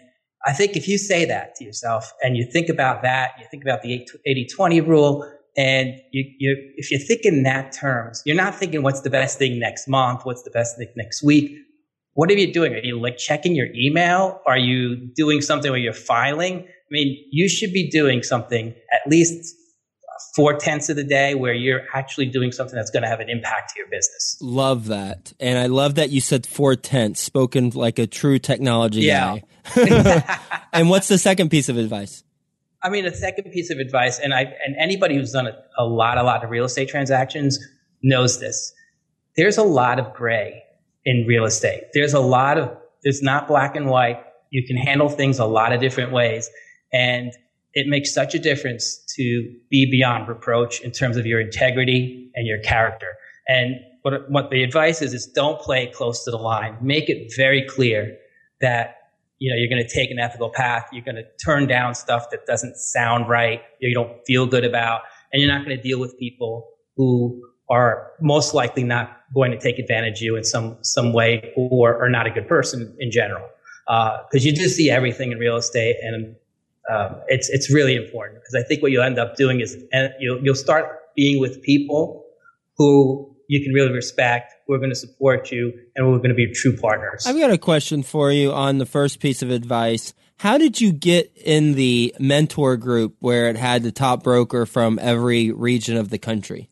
I 0.46 0.52
think 0.52 0.76
if 0.76 0.86
you 0.86 0.98
say 0.98 1.24
that 1.24 1.54
to 1.56 1.64
yourself 1.64 2.12
and 2.22 2.36
you 2.36 2.46
think 2.52 2.68
about 2.68 3.02
that, 3.02 3.30
you 3.38 3.46
think 3.50 3.62
about 3.62 3.82
the 3.82 4.06
80 4.26 4.46
20 4.54 4.80
rule, 4.82 5.26
And 5.56 5.94
you, 6.12 6.24
you, 6.38 6.72
if 6.76 6.90
you 6.90 6.98
think 6.98 7.22
in 7.24 7.42
that 7.44 7.72
terms, 7.72 8.22
you're 8.26 8.36
not 8.36 8.54
thinking 8.54 8.82
what's 8.82 9.00
the 9.00 9.10
best 9.10 9.38
thing 9.38 9.58
next 9.58 9.88
month, 9.88 10.20
what's 10.24 10.42
the 10.42 10.50
best 10.50 10.76
thing 10.76 10.88
next 10.96 11.22
week. 11.22 11.56
What 12.14 12.30
are 12.30 12.34
you 12.34 12.52
doing? 12.52 12.74
Are 12.74 12.78
you 12.78 13.00
like 13.00 13.18
checking 13.18 13.54
your 13.54 13.68
email? 13.74 14.40
Are 14.46 14.58
you 14.58 14.96
doing 14.96 15.40
something 15.40 15.70
where 15.70 15.80
you're 15.80 15.92
filing? 15.92 16.60
I 16.60 16.90
mean, 16.90 17.24
you 17.30 17.48
should 17.48 17.72
be 17.72 17.88
doing 17.88 18.22
something 18.22 18.74
at 18.92 19.10
least 19.10 19.54
four 20.34 20.54
tenths 20.54 20.88
of 20.88 20.96
the 20.96 21.04
day 21.04 21.34
where 21.34 21.54
you're 21.54 21.82
actually 21.94 22.26
doing 22.26 22.52
something 22.52 22.76
that's 22.76 22.90
going 22.90 23.02
to 23.02 23.08
have 23.08 23.20
an 23.20 23.28
impact 23.28 23.72
to 23.72 23.78
your 23.78 23.88
business. 23.88 24.36
Love 24.40 24.86
that. 24.88 25.32
And 25.40 25.58
I 25.58 25.66
love 25.66 25.94
that 25.96 26.10
you 26.10 26.20
said 26.20 26.46
four 26.46 26.76
tenths, 26.76 27.20
spoken 27.20 27.70
like 27.70 27.98
a 27.98 28.06
true 28.06 28.38
technology 28.38 29.02
yeah. 29.02 29.38
guy. 29.74 30.60
and 30.72 30.90
what's 30.90 31.08
the 31.08 31.18
second 31.18 31.50
piece 31.50 31.68
of 31.68 31.76
advice? 31.76 32.24
I 32.82 32.88
mean, 32.88 33.04
the 33.04 33.14
second 33.14 33.50
piece 33.52 33.70
of 33.70 33.78
advice, 33.78 34.18
and 34.18 34.32
I 34.32 34.42
and 34.64 34.74
anybody 34.80 35.14
who's 35.14 35.32
done 35.32 35.46
a, 35.46 35.52
a 35.78 35.84
lot, 35.84 36.16
a 36.16 36.22
lot 36.22 36.42
of 36.42 36.50
real 36.50 36.64
estate 36.64 36.88
transactions 36.88 37.58
knows 38.02 38.40
this. 38.40 38.72
There's 39.36 39.58
a 39.58 39.62
lot 39.62 39.98
of 39.98 40.14
gray 40.14 40.62
in 41.04 41.24
real 41.26 41.44
estate. 41.44 41.84
There's 41.94 42.14
a 42.14 42.20
lot 42.20 42.58
of 42.58 42.76
there's 43.02 43.22
not 43.22 43.48
black 43.48 43.76
and 43.76 43.86
white. 43.86 44.22
You 44.50 44.66
can 44.66 44.76
handle 44.76 45.08
things 45.08 45.38
a 45.38 45.46
lot 45.46 45.72
of 45.72 45.80
different 45.80 46.12
ways, 46.12 46.50
and 46.92 47.32
it 47.72 47.86
makes 47.86 48.12
such 48.12 48.34
a 48.34 48.38
difference 48.38 49.02
to 49.16 49.54
be 49.70 49.88
beyond 49.90 50.28
reproach 50.28 50.80
in 50.80 50.90
terms 50.90 51.16
of 51.16 51.24
your 51.24 51.40
integrity 51.40 52.30
and 52.34 52.46
your 52.46 52.58
character. 52.58 53.06
And 53.48 53.76
what, 54.02 54.30
what 54.30 54.50
the 54.50 54.62
advice 54.62 55.02
is, 55.02 55.14
is 55.14 55.26
don't 55.26 55.60
play 55.60 55.86
close 55.94 56.24
to 56.24 56.30
the 56.30 56.36
line. 56.36 56.76
Make 56.80 57.08
it 57.08 57.32
very 57.36 57.64
clear 57.68 58.16
that, 58.60 58.96
you 59.38 59.50
know, 59.50 59.56
you're 59.58 59.68
going 59.68 59.86
to 59.86 59.94
take 59.94 60.10
an 60.10 60.18
ethical 60.18 60.50
path. 60.50 60.86
You're 60.92 61.04
going 61.04 61.16
to 61.16 61.26
turn 61.44 61.66
down 61.66 61.94
stuff 61.94 62.30
that 62.30 62.46
doesn't 62.46 62.76
sound 62.76 63.28
right. 63.28 63.62
You 63.80 63.94
don't 63.94 64.20
feel 64.26 64.46
good 64.46 64.64
about, 64.64 65.02
and 65.32 65.40
you're 65.40 65.52
not 65.52 65.64
going 65.64 65.76
to 65.76 65.82
deal 65.82 66.00
with 66.00 66.18
people 66.18 66.68
who 66.96 67.40
are 67.70 68.10
most 68.20 68.52
likely 68.52 68.84
not 68.84 69.16
going 69.32 69.52
to 69.52 69.58
take 69.58 69.78
advantage 69.78 70.18
of 70.18 70.22
you 70.22 70.36
in 70.36 70.44
some, 70.44 70.76
some 70.82 71.12
way 71.12 71.52
or 71.56 72.04
are 72.04 72.10
not 72.10 72.26
a 72.26 72.30
good 72.30 72.48
person 72.48 72.94
in 72.98 73.10
general. 73.10 73.48
Because 73.86 74.44
uh, 74.44 74.48
you 74.48 74.52
do 74.52 74.68
see 74.68 74.90
everything 74.90 75.32
in 75.32 75.38
real 75.38 75.56
estate 75.56 75.96
and 76.02 76.36
um, 76.90 77.16
it's 77.28 77.48
it's 77.48 77.72
really 77.72 77.94
important 77.94 78.40
because 78.40 78.54
I 78.54 78.66
think 78.66 78.82
what 78.82 78.90
you'll 78.90 79.04
end 79.04 79.18
up 79.18 79.36
doing 79.36 79.60
is 79.60 79.76
you'll 80.18 80.42
you'll 80.42 80.54
start 80.54 81.00
being 81.14 81.40
with 81.40 81.62
people 81.62 82.24
who 82.76 83.34
you 83.48 83.62
can 83.62 83.72
really 83.72 83.92
respect, 83.92 84.54
who 84.66 84.74
are 84.74 84.78
going 84.78 84.90
to 84.90 84.96
support 84.96 85.50
you, 85.50 85.72
and 85.94 86.06
who 86.06 86.14
are 86.14 86.18
going 86.18 86.30
to 86.30 86.34
be 86.34 86.52
true 86.52 86.76
partners. 86.76 87.26
I've 87.26 87.38
got 87.38 87.50
a 87.50 87.58
question 87.58 88.02
for 88.02 88.32
you 88.32 88.52
on 88.52 88.78
the 88.78 88.86
first 88.86 89.20
piece 89.20 89.42
of 89.42 89.50
advice. 89.50 90.14
How 90.38 90.56
did 90.56 90.80
you 90.80 90.92
get 90.92 91.30
in 91.36 91.74
the 91.74 92.14
mentor 92.18 92.76
group 92.76 93.16
where 93.18 93.50
it 93.50 93.56
had 93.56 93.82
the 93.82 93.92
top 93.92 94.22
broker 94.22 94.66
from 94.66 94.98
every 95.02 95.50
region 95.50 95.96
of 95.96 96.08
the 96.08 96.18
country? 96.18 96.70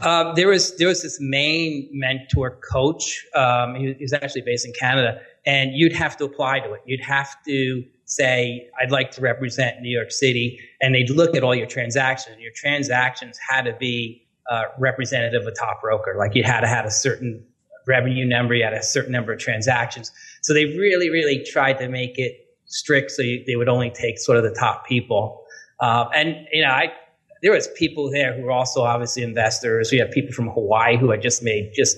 Um, 0.00 0.34
there 0.34 0.48
was 0.48 0.76
there 0.76 0.88
was 0.88 1.02
this 1.02 1.18
main 1.20 1.88
mentor 1.92 2.58
coach. 2.72 3.26
Um, 3.34 3.74
he, 3.74 3.92
he 3.94 4.04
was 4.04 4.12
actually 4.12 4.42
based 4.42 4.66
in 4.66 4.72
Canada, 4.78 5.20
and 5.46 5.72
you'd 5.74 5.94
have 5.94 6.16
to 6.18 6.24
apply 6.24 6.60
to 6.60 6.72
it. 6.72 6.82
You'd 6.86 7.00
have 7.00 7.34
to 7.46 7.84
say, 8.04 8.68
I'd 8.80 8.90
like 8.90 9.10
to 9.12 9.20
represent 9.20 9.80
New 9.80 9.90
York 9.90 10.10
City, 10.10 10.58
and 10.80 10.94
they'd 10.94 11.10
look 11.10 11.36
at 11.36 11.44
all 11.44 11.54
your 11.54 11.66
transactions. 11.66 12.36
Your 12.38 12.52
transactions 12.54 13.38
had 13.50 13.62
to 13.62 13.74
be 13.78 14.26
uh, 14.50 14.62
representative 14.78 15.42
of 15.42 15.48
a 15.48 15.52
top 15.52 15.82
broker. 15.82 16.14
Like 16.18 16.34
you 16.34 16.42
had 16.42 16.60
to 16.60 16.68
have 16.68 16.86
a 16.86 16.90
certain 16.90 17.44
revenue 17.86 18.24
number, 18.24 18.54
you 18.54 18.64
had 18.64 18.74
a 18.74 18.82
certain 18.82 19.12
number 19.12 19.32
of 19.32 19.38
transactions. 19.38 20.12
So 20.42 20.54
they 20.54 20.66
really, 20.66 21.10
really 21.10 21.44
tried 21.44 21.78
to 21.78 21.88
make 21.88 22.18
it 22.18 22.46
strict 22.66 23.10
so 23.10 23.22
you, 23.22 23.42
they 23.46 23.56
would 23.56 23.68
only 23.68 23.90
take 23.90 24.18
sort 24.18 24.38
of 24.38 24.44
the 24.44 24.54
top 24.58 24.86
people. 24.86 25.42
Uh, 25.80 26.06
and, 26.14 26.46
you 26.52 26.62
know, 26.62 26.68
I, 26.70 26.92
there 27.42 27.52
was 27.52 27.68
people 27.76 28.10
there 28.10 28.34
who 28.34 28.42
were 28.42 28.52
also 28.52 28.82
obviously 28.82 29.22
investors. 29.22 29.90
We 29.90 29.98
had 29.98 30.10
people 30.10 30.32
from 30.32 30.48
Hawaii 30.48 30.96
who 30.96 31.10
had 31.10 31.22
just 31.22 31.42
made 31.42 31.72
just 31.74 31.96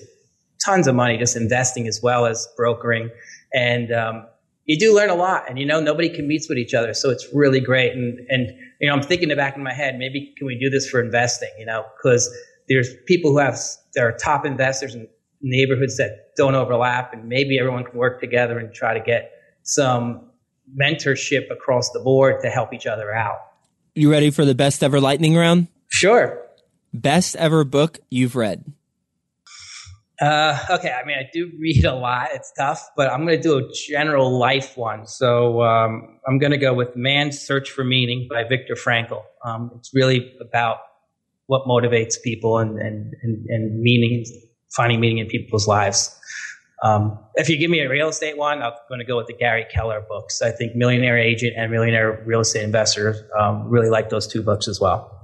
tons 0.65 0.87
of 0.87 0.95
money 0.95 1.17
just 1.17 1.37
investing 1.37 1.87
as 1.89 2.01
well 2.03 2.27
as 2.27 2.49
brokering. 2.57 3.11
And, 3.53 3.93
um, 3.93 4.27
you 4.71 4.79
do 4.79 4.95
learn 4.95 5.11
a 5.11 5.17
lot 5.17 5.49
and 5.49 5.59
you 5.59 5.67
know 5.67 5.81
nobody 5.81 6.09
competes 6.09 6.49
with 6.49 6.57
each 6.57 6.75
other 6.75 6.95
so 6.95 7.11
it's 7.11 7.27
really 7.35 7.59
great 7.59 7.93
and 7.93 8.21
and 8.29 8.57
you 8.81 8.89
know 8.89 8.95
i'm 8.95 9.03
thinking 9.03 9.25
in 9.25 9.29
the 9.31 9.35
back 9.35 9.57
of 9.57 9.63
my 9.63 9.73
head 9.73 9.99
maybe 9.99 10.33
can 10.37 10.47
we 10.47 10.57
do 10.57 10.71
this 10.71 10.89
for 10.89 11.03
investing 11.03 11.51
you 11.59 11.67
know 11.67 11.85
because 11.97 12.33
there's 12.69 12.95
people 13.07 13.33
who 13.33 13.39
have 13.39 13.59
there 13.95 14.07
are 14.07 14.13
top 14.13 14.47
investors 14.47 14.95
in 14.95 15.09
neighborhoods 15.43 15.97
that 15.97 16.37
don't 16.37 16.55
overlap 16.55 17.13
and 17.13 17.29
maybe 17.29 17.59
everyone 17.59 17.83
can 17.83 17.99
work 17.99 18.21
together 18.21 18.61
and 18.61 18.73
try 18.73 18.95
to 18.95 19.01
get 19.01 19.33
some 19.65 20.31
mentorship 20.81 21.51
across 21.51 21.91
the 21.91 21.99
board 21.99 22.41
to 22.41 22.49
help 22.49 22.73
each 22.73 22.87
other 22.87 23.13
out 23.13 23.39
you 23.95 24.11
ready 24.11 24.31
for 24.31 24.45
the 24.45 24.55
best 24.55 24.83
ever 24.83 25.01
lightning 25.01 25.37
round 25.37 25.69
sure 25.89 26.43
best 26.93 27.37
ever 27.37 27.65
book 27.65 27.99
you've 28.11 28.37
read 28.37 28.65
uh, 30.21 30.59
okay, 30.69 30.91
I 30.93 31.07
mean, 31.07 31.17
I 31.17 31.31
do 31.33 31.51
read 31.59 31.87
a 31.87 31.95
lot. 31.95 32.29
It's 32.35 32.53
tough, 32.57 32.91
but 32.95 33.11
I'm 33.11 33.25
going 33.25 33.41
to 33.41 33.43
do 33.43 33.57
a 33.57 33.73
general 33.73 34.39
life 34.39 34.77
one. 34.77 35.07
So 35.07 35.63
um, 35.63 36.19
I'm 36.29 36.39
going 36.39 36.51
to 36.51 36.59
go 36.59 36.75
with 36.75 36.95
Man's 36.95 37.41
Search 37.41 37.71
for 37.71 37.85
Meaning 37.85 38.29
by 38.31 38.45
Viktor 38.45 38.75
Frankl. 38.75 39.23
Um, 39.43 39.71
it's 39.77 39.95
really 39.95 40.35
about 40.39 40.81
what 41.47 41.67
motivates 41.67 42.21
people 42.23 42.59
and, 42.59 42.79
and, 42.79 43.15
and, 43.23 43.47
and 43.47 43.81
meaning, 43.81 44.27
finding 44.77 45.01
meaning 45.01 45.19
in 45.19 45.27
people's 45.27 45.67
lives. 45.67 46.15
Um, 46.83 47.19
if 47.35 47.49
you 47.49 47.59
give 47.59 47.71
me 47.71 47.81
a 47.81 47.89
real 47.89 48.09
estate 48.09 48.39
one, 48.39 48.63
I'm 48.63 48.73
going 48.89 49.01
to 49.01 49.05
go 49.05 49.17
with 49.17 49.27
the 49.27 49.35
Gary 49.35 49.67
Keller 49.71 50.05
books. 50.09 50.41
I 50.41 50.51
think 50.51 50.75
Millionaire 50.75 51.19
Agent 51.19 51.55
and 51.57 51.71
Millionaire 51.71 52.23
Real 52.25 52.41
Estate 52.41 52.65
Investor 52.65 53.29
um, 53.39 53.69
really 53.69 53.91
like 53.91 54.09
those 54.09 54.27
two 54.27 54.43
books 54.43 54.67
as 54.67 54.81
well. 54.81 55.17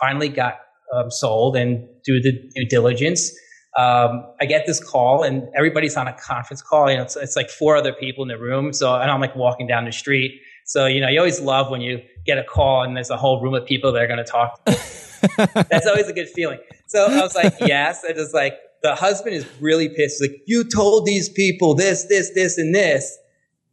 finally 0.00 0.30
got 0.30 0.54
um, 0.94 1.10
sold 1.10 1.54
and 1.54 1.86
do 2.02 2.18
the 2.20 2.32
due 2.54 2.66
diligence 2.66 3.30
um, 3.76 4.24
I 4.40 4.46
get 4.46 4.66
this 4.66 4.82
call 4.82 5.22
and 5.22 5.48
everybody's 5.54 5.98
on 5.98 6.08
a 6.08 6.14
conference 6.14 6.62
call. 6.62 6.90
You 6.90 6.96
know, 6.96 7.02
it's, 7.02 7.14
it's 7.16 7.36
like 7.36 7.50
four 7.50 7.76
other 7.76 7.92
people 7.92 8.24
in 8.24 8.28
the 8.28 8.38
room. 8.38 8.72
So, 8.72 8.94
and 8.94 9.10
I'm 9.10 9.20
like 9.20 9.36
walking 9.36 9.66
down 9.66 9.84
the 9.84 9.92
street. 9.92 10.40
So, 10.66 10.86
you 10.86 11.00
know, 11.00 11.08
you 11.08 11.18
always 11.18 11.40
love 11.40 11.70
when 11.70 11.80
you 11.80 12.02
get 12.26 12.38
a 12.38 12.44
call 12.44 12.82
and 12.82 12.96
there's 12.96 13.08
a 13.08 13.16
whole 13.16 13.40
room 13.40 13.54
of 13.54 13.64
people 13.64 13.92
that 13.92 14.02
are 14.02 14.06
going 14.06 14.18
to 14.18 14.24
talk. 14.24 14.62
To. 14.64 15.66
That's 15.70 15.86
always 15.86 16.08
a 16.08 16.12
good 16.12 16.28
feeling. 16.28 16.58
So 16.86 17.06
I 17.06 17.20
was 17.20 17.34
like, 17.36 17.54
yes. 17.60 18.04
I 18.06 18.12
was 18.12 18.34
like, 18.34 18.58
the 18.82 18.96
husband 18.96 19.36
is 19.36 19.46
really 19.60 19.88
pissed. 19.88 20.20
He's 20.20 20.30
like, 20.30 20.42
you 20.46 20.64
told 20.64 21.06
these 21.06 21.28
people 21.28 21.74
this, 21.74 22.04
this, 22.04 22.30
this, 22.34 22.58
and 22.58 22.74
this. 22.74 23.16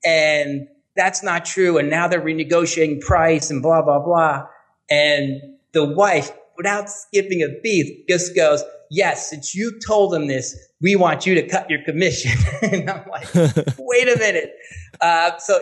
And 0.05 0.67
that's 0.95 1.23
not 1.23 1.45
true. 1.45 1.77
And 1.79 1.89
now 1.89 2.07
they're 2.07 2.21
renegotiating 2.21 3.01
price 3.01 3.49
and 3.49 3.61
blah, 3.61 3.81
blah, 3.81 3.99
blah. 3.99 4.45
And 4.89 5.41
the 5.71 5.85
wife, 5.85 6.31
without 6.57 6.89
skipping 6.89 7.41
a 7.41 7.47
beat, 7.63 8.07
just 8.07 8.35
goes, 8.35 8.63
yes, 8.91 9.29
since 9.29 9.55
you 9.55 9.79
told 9.85 10.13
them 10.13 10.27
this, 10.27 10.55
we 10.81 10.95
want 10.95 11.25
you 11.25 11.33
to 11.35 11.47
cut 11.47 11.69
your 11.69 11.83
commission. 11.83 12.31
and 12.61 12.89
I'm 12.89 13.07
like, 13.09 13.33
wait 13.79 14.07
a 14.07 14.17
minute. 14.19 14.53
Uh, 15.01 15.37
so 15.37 15.59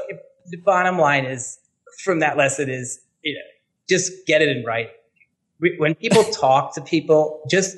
the 0.52 0.58
bottom 0.58 1.00
line 1.00 1.26
is 1.26 1.58
from 2.04 2.20
that 2.20 2.38
lesson 2.38 2.70
is, 2.70 3.00
you 3.24 3.34
know, 3.34 3.42
just 3.90 4.12
get 4.28 4.42
it 4.42 4.56
in 4.56 4.64
right. 4.64 4.90
When 5.78 5.96
people 5.96 6.24
talk 6.32 6.76
to 6.76 6.82
people, 6.82 7.42
just, 7.50 7.78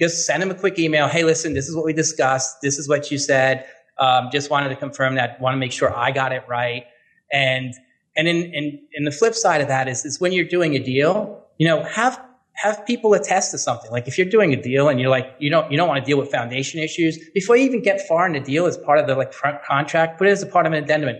just 0.00 0.26
send 0.26 0.42
them 0.42 0.50
a 0.50 0.54
quick 0.54 0.78
email. 0.78 1.08
Hey, 1.08 1.24
listen, 1.24 1.54
this 1.54 1.68
is 1.68 1.76
what 1.76 1.84
we 1.84 1.92
discussed. 1.92 2.56
This 2.62 2.78
is 2.78 2.88
what 2.88 3.10
you 3.10 3.18
said. 3.18 3.66
Um, 3.98 4.28
just 4.32 4.50
wanted 4.50 4.68
to 4.70 4.76
confirm 4.76 5.16
that. 5.16 5.40
Want 5.40 5.54
to 5.54 5.58
make 5.58 5.72
sure 5.72 5.94
I 5.94 6.10
got 6.10 6.32
it 6.32 6.44
right. 6.48 6.84
And, 7.32 7.74
and 8.16 8.26
in, 8.26 8.54
in, 8.54 8.80
in 8.94 9.04
the 9.04 9.10
flip 9.10 9.34
side 9.34 9.60
of 9.60 9.68
that 9.68 9.88
is, 9.88 10.04
is 10.04 10.20
when 10.20 10.32
you're 10.32 10.44
doing 10.44 10.74
a 10.74 10.78
deal, 10.78 11.44
you 11.58 11.66
know, 11.66 11.82
have 11.84 12.20
have 12.58 12.84
people 12.86 13.14
attest 13.14 13.52
to 13.52 13.58
something. 13.58 13.88
Like 13.92 14.08
if 14.08 14.18
you're 14.18 14.28
doing 14.28 14.52
a 14.52 14.60
deal 14.60 14.88
and 14.88 14.98
you're 14.98 15.10
like, 15.10 15.32
you 15.38 15.48
don't, 15.48 15.70
you 15.70 15.76
don't 15.76 15.86
want 15.86 16.04
to 16.04 16.04
deal 16.04 16.18
with 16.18 16.28
foundation 16.28 16.80
issues 16.80 17.16
before 17.32 17.56
you 17.56 17.64
even 17.64 17.82
get 17.82 18.06
far 18.08 18.26
in 18.26 18.32
the 18.32 18.40
deal 18.40 18.66
as 18.66 18.76
part 18.76 18.98
of 18.98 19.06
the 19.06 19.14
like 19.14 19.32
front 19.32 19.62
contract, 19.62 20.18
put 20.18 20.26
it 20.26 20.32
as 20.32 20.42
a 20.42 20.46
part 20.46 20.66
of 20.66 20.72
an 20.72 20.82
addendum. 20.82 21.14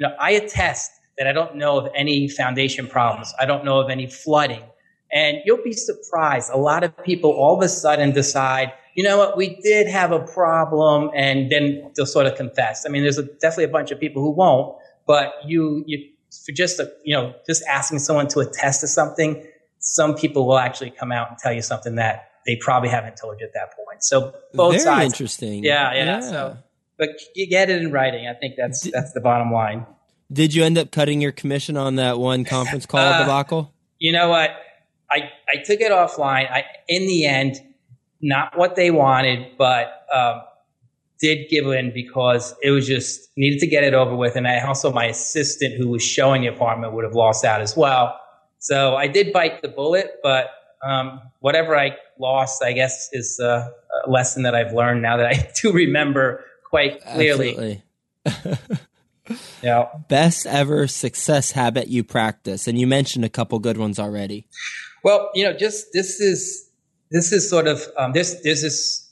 You 0.00 0.08
know, 0.08 0.14
I 0.18 0.30
attest 0.30 0.92
that 1.18 1.26
I 1.26 1.32
don't 1.32 1.56
know 1.56 1.78
of 1.78 1.92
any 1.94 2.26
foundation 2.26 2.86
problems. 2.86 3.34
I 3.38 3.44
don't 3.44 3.66
know 3.66 3.80
of 3.80 3.90
any 3.90 4.06
flooding. 4.06 4.62
And 5.12 5.38
you'll 5.44 5.62
be 5.62 5.74
surprised. 5.74 6.50
A 6.50 6.56
lot 6.56 6.82
of 6.84 6.96
people 7.04 7.32
all 7.32 7.56
of 7.56 7.62
a 7.62 7.68
sudden 7.68 8.12
decide, 8.12 8.72
you 8.94 9.04
know 9.04 9.18
what, 9.18 9.36
we 9.36 9.60
did 9.60 9.88
have 9.88 10.10
a 10.10 10.20
problem 10.20 11.10
and 11.14 11.52
then 11.52 11.92
they'll 11.94 12.06
sort 12.06 12.26
of 12.26 12.36
confess. 12.36 12.86
I 12.86 12.88
mean, 12.88 13.02
there's 13.02 13.18
a, 13.18 13.24
definitely 13.24 13.64
a 13.64 13.68
bunch 13.68 13.90
of 13.90 14.00
people 14.00 14.22
who 14.22 14.30
won't, 14.30 14.74
but 15.06 15.34
you, 15.44 15.84
you, 15.86 16.08
for 16.46 16.52
just, 16.52 16.80
a, 16.80 16.90
you 17.04 17.14
know, 17.14 17.34
just 17.46 17.62
asking 17.64 17.98
someone 17.98 18.28
to 18.28 18.40
attest 18.40 18.80
to 18.80 18.88
something, 18.88 19.46
some 19.80 20.14
people 20.14 20.46
will 20.46 20.58
actually 20.58 20.90
come 20.92 21.12
out 21.12 21.28
and 21.28 21.36
tell 21.36 21.52
you 21.52 21.60
something 21.60 21.96
that 21.96 22.30
they 22.46 22.56
probably 22.56 22.88
haven't 22.88 23.16
told 23.16 23.38
you 23.38 23.46
at 23.46 23.52
that 23.52 23.74
point. 23.76 24.02
So 24.02 24.32
both 24.54 24.72
Very 24.72 24.84
sides. 24.84 25.12
interesting. 25.12 25.62
Yeah, 25.62 25.92
yeah, 25.92 26.04
yeah. 26.04 26.20
So, 26.20 26.56
but 27.00 27.08
you 27.34 27.48
get 27.48 27.70
it 27.70 27.82
in 27.82 27.90
writing. 27.90 28.28
I 28.28 28.34
think 28.34 28.54
that's 28.56 28.88
that's 28.92 29.12
the 29.12 29.20
bottom 29.20 29.50
line. 29.50 29.86
Did 30.30 30.54
you 30.54 30.62
end 30.62 30.78
up 30.78 30.92
cutting 30.92 31.20
your 31.20 31.32
commission 31.32 31.76
on 31.76 31.96
that 31.96 32.20
one 32.20 32.44
conference 32.44 32.86
call 32.86 33.00
uh, 33.00 33.20
debacle? 33.20 33.72
You 33.98 34.12
know 34.12 34.28
what? 34.28 34.50
I 35.10 35.30
I 35.48 35.62
took 35.64 35.80
it 35.80 35.90
offline. 35.90 36.48
I 36.48 36.64
in 36.86 37.06
the 37.06 37.24
end, 37.24 37.56
not 38.20 38.56
what 38.56 38.76
they 38.76 38.90
wanted, 38.90 39.56
but 39.56 40.06
um, 40.14 40.42
did 41.20 41.48
give 41.48 41.66
in 41.68 41.90
because 41.92 42.54
it 42.62 42.70
was 42.70 42.86
just 42.86 43.30
needed 43.36 43.60
to 43.60 43.66
get 43.66 43.82
it 43.82 43.94
over 43.94 44.14
with. 44.14 44.36
And 44.36 44.46
I 44.46 44.60
also 44.60 44.92
my 44.92 45.06
assistant 45.06 45.74
who 45.76 45.88
was 45.88 46.02
showing 46.02 46.42
the 46.42 46.48
apartment 46.48 46.92
would 46.92 47.04
have 47.04 47.14
lost 47.14 47.44
out 47.44 47.62
as 47.62 47.76
well. 47.76 48.20
So 48.58 48.94
I 48.94 49.06
did 49.06 49.32
bite 49.32 49.62
the 49.62 49.68
bullet, 49.68 50.16
but 50.22 50.50
um, 50.86 51.20
whatever 51.40 51.76
I 51.76 51.96
lost, 52.18 52.62
I 52.62 52.72
guess, 52.72 53.08
is 53.12 53.38
a, 53.40 53.72
a, 54.06 54.10
lesson 54.10 54.42
that 54.44 54.54
I've 54.54 54.72
learned 54.72 55.02
now 55.02 55.16
that 55.16 55.26
I 55.26 55.50
do 55.62 55.72
remember 55.72 56.44
quite 56.70 57.04
clearly. 57.04 57.82
yeah. 59.62 59.88
Best 60.08 60.46
ever 60.46 60.86
success 60.86 61.52
habit 61.52 61.88
you 61.88 62.02
practice, 62.02 62.66
and 62.66 62.78
you 62.78 62.86
mentioned 62.86 63.24
a 63.24 63.28
couple 63.28 63.58
good 63.58 63.76
ones 63.76 63.98
already. 63.98 64.46
Well, 65.04 65.30
you 65.34 65.44
know, 65.44 65.52
just 65.52 65.92
this 65.92 66.20
is 66.20 66.70
this 67.10 67.32
is 67.32 67.48
sort 67.48 67.66
of 67.66 67.82
um, 67.98 68.12
this 68.12 68.40
there's 68.42 68.62
this 68.62 69.10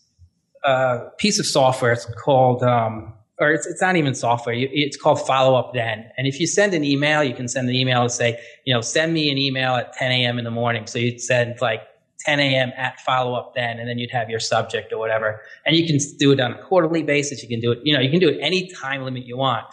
uh, 0.65 1.09
piece 1.19 1.39
of 1.39 1.47
software. 1.47 1.93
It's 1.93 2.07
called 2.25 2.63
um, 2.63 3.13
or 3.41 3.53
it's, 3.53 3.67
it's 3.67 3.81
not 3.81 3.97
even 3.97 4.15
software. 4.15 4.55
It's 4.57 4.97
called 4.97 5.25
follow 5.27 5.59
up 5.59 5.73
then. 5.73 6.11
And 6.17 6.27
if 6.27 6.41
you 6.41 6.47
send 6.47 6.75
an 6.75 6.85
email, 6.85 7.23
you 7.23 7.35
can 7.35 7.49
send 7.49 7.69
an 7.69 7.75
email 7.75 8.03
and 8.03 8.11
say, 8.11 8.39
you 8.65 8.75
know, 8.75 8.81
send 8.81 9.15
me 9.15 9.31
an 9.31 9.39
email 9.39 9.75
at 9.75 9.93
10 9.93 10.11
a.m. 10.11 10.39
in 10.39 10.45
the 10.45 10.51
morning. 10.51 10.87
So 10.87 10.99
you'd 10.99 11.21
send 11.21 11.61
like 11.61 11.83
10 12.21 12.41
a.m. 12.41 12.73
at 12.77 13.01
follow 13.01 13.35
up 13.35 13.55
then, 13.55 13.79
and 13.79 13.89
then 13.89 13.99
you'd 13.99 14.11
have 14.11 14.29
your 14.29 14.41
subject 14.41 14.93
or 14.93 14.99
whatever. 14.99 15.41
And 15.65 15.77
you 15.77 15.87
can 15.87 15.99
do 16.19 16.33
it 16.33 16.41
on 16.41 16.53
a 16.53 16.63
quarterly 16.63 17.03
basis. 17.03 17.43
You 17.43 17.49
can 17.49 17.61
do 17.61 17.73
it, 17.73 17.79
you 17.85 17.95
know, 17.95 18.01
you 18.01 18.11
can 18.11 18.21
do 18.21 18.29
it 18.29 18.39
any 18.41 18.69
time 18.73 19.03
limit 19.03 19.25
you 19.25 19.37
want. 19.37 19.67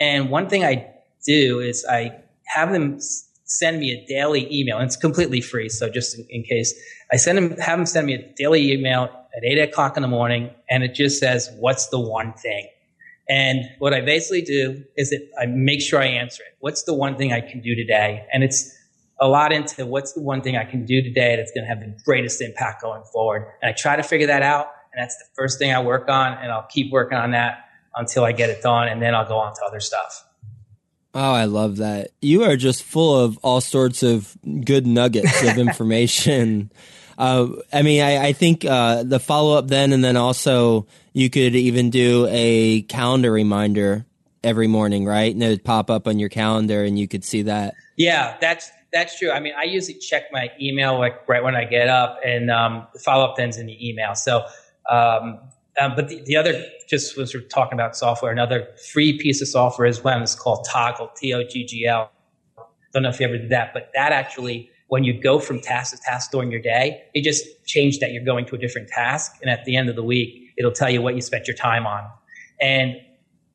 And 0.00 0.30
one 0.30 0.48
thing 0.48 0.64
I 0.64 0.92
do 1.26 1.60
is 1.60 1.86
I 1.88 2.16
have 2.46 2.72
them 2.72 2.98
send 3.44 3.78
me 3.78 3.92
a 3.92 4.06
daily 4.06 4.52
email. 4.52 4.78
And 4.78 4.86
it's 4.86 4.96
completely 4.96 5.40
free. 5.40 5.68
So 5.68 5.88
just 5.88 6.18
in, 6.18 6.26
in 6.30 6.42
case 6.42 6.74
I 7.12 7.16
send 7.16 7.38
them, 7.38 7.50
have 7.58 7.78
them 7.78 7.86
send 7.86 8.06
me 8.06 8.14
a 8.14 8.34
daily 8.34 8.72
email 8.72 9.04
at 9.36 9.44
eight 9.44 9.58
o'clock 9.58 9.96
in 9.96 10.02
the 10.02 10.08
morning. 10.08 10.50
And 10.68 10.82
it 10.82 10.94
just 10.94 11.20
says, 11.20 11.50
what's 11.58 11.88
the 11.88 12.00
one 12.00 12.32
thing? 12.32 12.68
And 13.28 13.64
what 13.78 13.94
I 13.94 14.00
basically 14.00 14.42
do 14.42 14.84
is 14.96 15.10
that 15.10 15.26
I 15.40 15.46
make 15.46 15.80
sure 15.80 16.00
I 16.00 16.06
answer 16.06 16.42
it. 16.42 16.56
What's 16.60 16.82
the 16.82 16.94
one 16.94 17.16
thing 17.16 17.32
I 17.32 17.40
can 17.40 17.60
do 17.60 17.74
today? 17.74 18.26
And 18.32 18.44
it's 18.44 18.73
a 19.20 19.28
lot 19.28 19.52
into 19.52 19.86
what's 19.86 20.12
the 20.12 20.20
one 20.20 20.42
thing 20.42 20.56
I 20.56 20.64
can 20.64 20.84
do 20.84 21.02
today 21.02 21.36
that's 21.36 21.52
going 21.52 21.64
to 21.64 21.68
have 21.68 21.80
the 21.80 21.96
greatest 22.04 22.40
impact 22.40 22.82
going 22.82 23.04
forward. 23.04 23.46
And 23.62 23.70
I 23.70 23.72
try 23.72 23.96
to 23.96 24.02
figure 24.02 24.26
that 24.26 24.42
out. 24.42 24.68
And 24.92 25.02
that's 25.02 25.16
the 25.16 25.24
first 25.34 25.58
thing 25.58 25.72
I 25.72 25.80
work 25.80 26.08
on. 26.08 26.32
And 26.38 26.50
I'll 26.50 26.66
keep 26.68 26.92
working 26.92 27.18
on 27.18 27.30
that 27.32 27.68
until 27.94 28.24
I 28.24 28.32
get 28.32 28.50
it 28.50 28.62
done. 28.62 28.88
And 28.88 29.00
then 29.00 29.14
I'll 29.14 29.26
go 29.26 29.38
on 29.38 29.54
to 29.54 29.60
other 29.64 29.80
stuff. 29.80 30.24
Oh, 31.14 31.32
I 31.32 31.44
love 31.44 31.76
that. 31.76 32.10
You 32.20 32.42
are 32.42 32.56
just 32.56 32.82
full 32.82 33.20
of 33.20 33.38
all 33.38 33.60
sorts 33.60 34.02
of 34.02 34.36
good 34.64 34.84
nuggets 34.84 35.42
of 35.42 35.58
information. 35.58 36.72
uh, 37.16 37.46
I 37.72 37.82
mean, 37.82 38.02
I, 38.02 38.26
I 38.28 38.32
think 38.32 38.64
uh, 38.64 39.04
the 39.04 39.20
follow 39.20 39.56
up 39.56 39.68
then, 39.68 39.92
and 39.92 40.02
then 40.02 40.16
also 40.16 40.88
you 41.12 41.30
could 41.30 41.54
even 41.54 41.90
do 41.90 42.26
a 42.28 42.82
calendar 42.82 43.30
reminder 43.30 44.06
every 44.42 44.66
morning, 44.66 45.04
right? 45.04 45.32
And 45.32 45.40
it 45.40 45.48
would 45.48 45.64
pop 45.64 45.88
up 45.88 46.08
on 46.08 46.18
your 46.18 46.28
calendar, 46.28 46.82
and 46.82 46.98
you 46.98 47.06
could 47.06 47.24
see 47.24 47.42
that. 47.42 47.74
Yeah, 47.96 48.36
that's 48.40 48.70
that's 48.94 49.18
true. 49.18 49.30
I 49.30 49.40
mean, 49.40 49.52
I 49.58 49.64
usually 49.64 49.98
check 49.98 50.24
my 50.32 50.50
email 50.60 50.98
like 50.98 51.28
right 51.28 51.42
when 51.42 51.56
I 51.56 51.64
get 51.64 51.88
up, 51.88 52.20
and 52.24 52.50
um, 52.50 52.86
the 52.94 53.00
follow 53.00 53.24
up 53.24 53.36
then's 53.36 53.58
in 53.58 53.66
the 53.66 53.88
email. 53.88 54.14
So, 54.14 54.44
um, 54.88 55.40
um, 55.80 55.94
but 55.96 56.08
the, 56.08 56.22
the 56.24 56.36
other 56.36 56.64
just 56.88 57.16
was 57.18 57.34
talking 57.50 57.74
about 57.74 57.96
software. 57.96 58.30
Another 58.30 58.68
free 58.92 59.18
piece 59.18 59.42
of 59.42 59.48
software 59.48 59.88
as 59.88 60.02
well 60.04 60.22
is 60.22 60.36
called 60.36 60.66
Toggl 60.72 61.14
T 61.16 61.34
O 61.34 61.42
G 61.42 61.64
G 61.66 61.86
L. 61.86 62.10
Don't 62.92 63.02
know 63.02 63.08
if 63.08 63.18
you 63.18 63.26
ever 63.26 63.36
did 63.36 63.50
that, 63.50 63.74
but 63.74 63.90
that 63.94 64.12
actually 64.12 64.70
when 64.88 65.02
you 65.02 65.20
go 65.20 65.40
from 65.40 65.60
task 65.60 65.96
to 65.96 66.00
task 66.02 66.30
during 66.30 66.52
your 66.52 66.60
day, 66.60 67.02
it 67.14 67.24
just 67.24 67.44
changed 67.66 68.00
that 68.00 68.12
you're 68.12 68.24
going 68.24 68.46
to 68.46 68.54
a 68.54 68.58
different 68.58 68.88
task. 68.88 69.32
And 69.42 69.50
at 69.50 69.64
the 69.64 69.76
end 69.76 69.88
of 69.88 69.96
the 69.96 70.04
week, 70.04 70.52
it'll 70.56 70.70
tell 70.70 70.90
you 70.90 71.02
what 71.02 71.16
you 71.16 71.20
spent 71.20 71.48
your 71.48 71.56
time 71.56 71.84
on. 71.86 72.08
And 72.60 72.94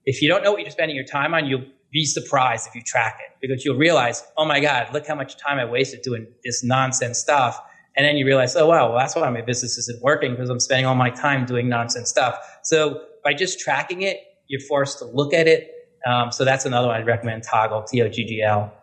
if 0.06 0.22
you 0.22 0.28
don't 0.28 0.44
know 0.44 0.52
what 0.52 0.62
you're 0.62 0.72
spending 0.72 0.98
your 0.98 1.06
time 1.06 1.34
on, 1.34 1.46
you'll 1.46 1.66
be 1.92 2.06
surprised 2.06 2.68
if 2.68 2.76
you 2.76 2.82
track 2.82 3.20
it 3.20 3.36
because 3.42 3.66
you'll 3.66 3.78
realize, 3.78 4.24
oh 4.38 4.46
my 4.46 4.60
God, 4.60 4.88
look 4.94 5.08
how 5.08 5.16
much 5.16 5.38
time 5.38 5.58
I 5.60 5.66
wasted 5.66 6.02
doing 6.02 6.28
this 6.44 6.64
nonsense 6.64 7.18
stuff. 7.18 7.60
And 7.96 8.06
then 8.06 8.16
you 8.18 8.26
realize, 8.26 8.56
oh 8.56 8.68
wow, 8.68 8.90
well 8.90 8.98
that's 8.98 9.16
why 9.16 9.30
my 9.30 9.42
business 9.42 9.78
isn't 9.78 10.02
working 10.02 10.32
because 10.32 10.50
I'm 10.50 10.60
spending 10.60 10.86
all 10.86 10.96
my 10.96 11.10
time 11.10 11.46
doing 11.46 11.68
nonsense 11.68 12.10
stuff. 12.10 12.38
So 12.64 13.02
by 13.24 13.34
just 13.34 13.60
tracking 13.60 14.04
it, 14.04 14.20
you're 14.48 14.62
forced 14.62 15.00
to 15.00 15.06
look 15.06 15.34
at 15.34 15.48
it. 15.48 15.72
Um, 16.06 16.32
so 16.32 16.46
that's 16.46 16.66
another 16.66 16.88
one 16.88 16.98
I'd 16.98 17.08
recommend 17.08 17.44
Toggl, 17.44 17.88
T 17.88 18.02
O 18.02 18.10
G 18.10 18.26
G 18.26 18.42
L. 18.42 18.74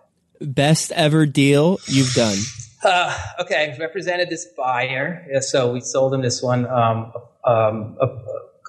Best 0.41 0.93
ever 0.93 1.25
deal 1.25 1.79
you've 1.87 2.13
done? 2.13 2.37
Uh, 2.85 3.17
okay, 3.41 3.73
I 3.73 3.79
represented 3.79 4.29
this 4.29 4.47
buyer. 4.57 5.27
So 5.41 5.73
we 5.73 5.81
sold 5.81 6.13
him 6.13 6.23
this 6.23 6.43
one 6.43 6.67
um, 6.67 7.13
um, 7.45 7.97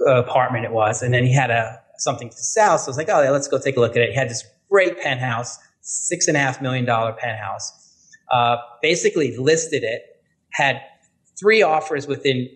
apartment. 0.07 0.63
It 0.63 0.71
was, 0.71 1.01
and 1.01 1.13
then 1.13 1.25
he 1.25 1.33
had 1.33 1.51
a 1.51 1.81
something 1.97 2.29
to 2.29 2.37
sell. 2.37 2.77
So 2.77 2.85
I 2.85 2.89
was 2.89 2.97
like, 2.97 3.09
oh, 3.09 3.21
yeah, 3.21 3.31
let's 3.31 3.47
go 3.47 3.59
take 3.59 3.77
a 3.77 3.79
look 3.79 3.95
at 3.95 4.01
it. 4.01 4.09
He 4.09 4.15
had 4.15 4.29
this 4.29 4.43
great 4.69 4.99
penthouse, 4.99 5.57
six 5.81 6.27
and 6.27 6.37
a 6.37 6.39
half 6.39 6.61
million 6.61 6.85
dollar 6.85 7.13
penthouse. 7.13 7.71
Uh, 8.31 8.57
basically 8.81 9.35
listed 9.37 9.83
it, 9.83 10.01
had 10.51 10.81
three 11.39 11.61
offers 11.61 12.07
within 12.07 12.49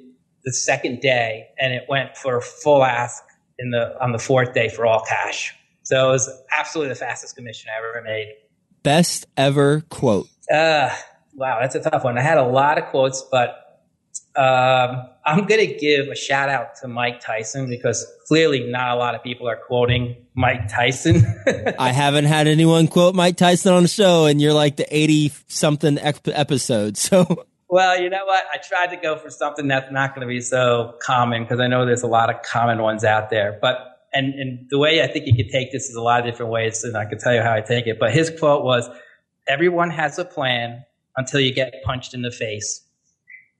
the 0.44 0.52
second 0.52 1.00
day, 1.02 1.48
and 1.60 1.74
it 1.74 1.84
went 1.88 2.18
for 2.18 2.38
a 2.38 2.42
full 2.42 2.84
ask 2.84 3.24
in 3.60 3.70
the 3.70 3.96
on 4.02 4.12
the 4.12 4.20
fourth 4.20 4.54
day 4.54 4.70
for 4.70 4.86
all 4.86 5.02
cash. 5.08 5.56
So 5.84 6.10
it 6.10 6.12
was 6.12 6.30
absolutely 6.58 6.90
the 6.90 7.00
fastest 7.00 7.36
commission 7.36 7.70
I 7.74 7.78
ever 7.78 8.04
made 8.04 8.34
best 8.84 9.26
ever 9.38 9.82
quote? 9.90 10.28
Uh, 10.52 10.90
wow, 11.34 11.60
that's 11.62 11.76
a 11.76 11.82
tough 11.82 12.04
one. 12.04 12.18
I 12.18 12.22
had 12.22 12.38
a 12.38 12.46
lot 12.46 12.78
of 12.78 12.86
quotes, 12.86 13.24
but 13.32 13.71
um, 14.36 15.10
I'm 15.26 15.46
going 15.46 15.68
to 15.68 15.76
give 15.78 16.08
a 16.08 16.16
shout 16.16 16.50
out 16.50 16.76
to 16.82 16.88
Mike 16.88 17.20
Tyson 17.20 17.70
because 17.70 18.06
clearly 18.28 18.70
not 18.70 18.96
a 18.96 18.96
lot 18.96 19.14
of 19.14 19.24
people 19.24 19.48
are 19.48 19.58
quoting 19.58 20.16
Mike 20.36 20.70
Tyson. 20.70 21.24
I 21.80 21.92
haven't 21.92 22.26
had 22.26 22.48
anyone 22.48 22.88
quote 22.88 23.14
Mike 23.14 23.36
Tyson 23.36 23.74
on 23.74 23.84
the 23.84 23.90
show, 23.90 24.26
and 24.26 24.42
you're 24.42 24.54
like 24.54 24.78
the 24.78 24.88
80 24.90 25.34
something 25.48 25.98
episode. 26.00 26.98
So. 26.98 27.46
Well, 27.68 28.02
you 28.02 28.10
know 28.10 28.26
what? 28.26 28.44
I 28.54 28.58
tried 28.58 28.94
to 28.94 28.98
go 28.98 29.18
for 29.18 29.30
something 29.30 29.68
that's 29.68 29.92
not 29.92 30.14
going 30.14 30.28
to 30.28 30.32
be 30.32 30.42
so 30.42 30.96
common 31.02 31.44
because 31.44 31.62
I 31.62 31.68
know 31.68 31.86
there's 31.86 32.04
a 32.04 32.08
lot 32.08 32.30
of 32.30 32.42
common 32.42 32.82
ones 32.82 33.06
out 33.06 33.30
there. 33.30 33.58
But 33.62 33.78
and, 34.14 34.34
and 34.34 34.68
the 34.70 34.78
way 34.78 35.02
I 35.02 35.08
think 35.08 35.26
you 35.26 35.34
could 35.34 35.52
take 35.52 35.72
this 35.72 35.90
is 35.90 35.96
a 35.96 36.02
lot 36.02 36.20
of 36.20 36.26
different 36.26 36.52
ways, 36.52 36.84
and 36.84 36.98
I 36.98 37.06
can 37.06 37.18
tell 37.18 37.34
you 37.34 37.42
how 37.42 37.54
I 37.54 37.62
take 37.62 37.88
it. 37.88 37.98
But 37.98 38.12
his 38.12 38.30
quote 38.30 38.66
was, 38.66 38.90
"Everyone 39.48 39.90
has 39.90 40.20
a 40.20 40.26
plan 40.26 40.84
until 41.16 41.40
you 41.40 41.54
get 41.54 41.74
punched 41.86 42.14
in 42.14 42.22
the 42.24 42.32
face." 42.32 42.82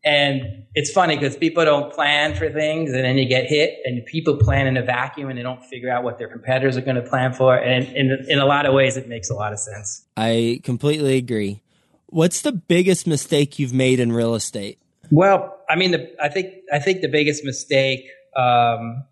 And 0.04 0.64
it's 0.74 0.92
funny 0.92 1.16
because 1.16 1.38
people 1.38 1.64
don't 1.64 1.94
plan 1.94 2.34
for 2.34 2.50
things, 2.50 2.92
and 2.92 3.04
then 3.04 3.18
you 3.18 3.28
get 3.28 3.46
hit, 3.46 3.80
and 3.86 4.04
people 4.06 4.36
plan 4.36 4.66
in 4.66 4.76
a 4.76 4.82
vacuum, 4.82 5.30
and 5.30 5.38
they 5.38 5.44
don't 5.44 5.64
figure 5.64 5.92
out 5.92 6.04
what 6.04 6.18
their 6.18 6.28
competitors 6.28 6.76
are 6.76 6.82
going 6.82 6.96
to 6.96 7.04
plan 7.04 7.34
for. 7.34 7.56
And 7.56 7.86
in, 7.96 8.26
in 8.28 8.40
a 8.40 8.46
lot 8.46 8.66
of 8.66 8.74
ways, 8.74 8.98
it 8.98 9.08
makes 9.08 9.30
a 9.30 9.36
lot 9.36 9.54
of 9.54 9.60
sense. 9.60 10.04
I 10.18 10.62
completely 10.64 11.18
agree. 11.18 11.62
What's 12.08 12.42
the 12.42 12.52
biggest 12.52 13.06
mistake 13.06 13.60
you've 13.60 13.74
made 13.74 14.00
in 14.00 14.12
real 14.12 14.34
estate? 14.34 14.80
Well, 15.12 15.58
I 15.70 15.76
mean, 15.76 15.92
the, 15.92 16.12
I 16.24 16.30
think 16.30 16.56
I 16.74 16.80
think 16.80 17.02
the 17.02 17.08
biggest 17.08 17.44
mistake 17.44 18.06
um, 18.36 19.04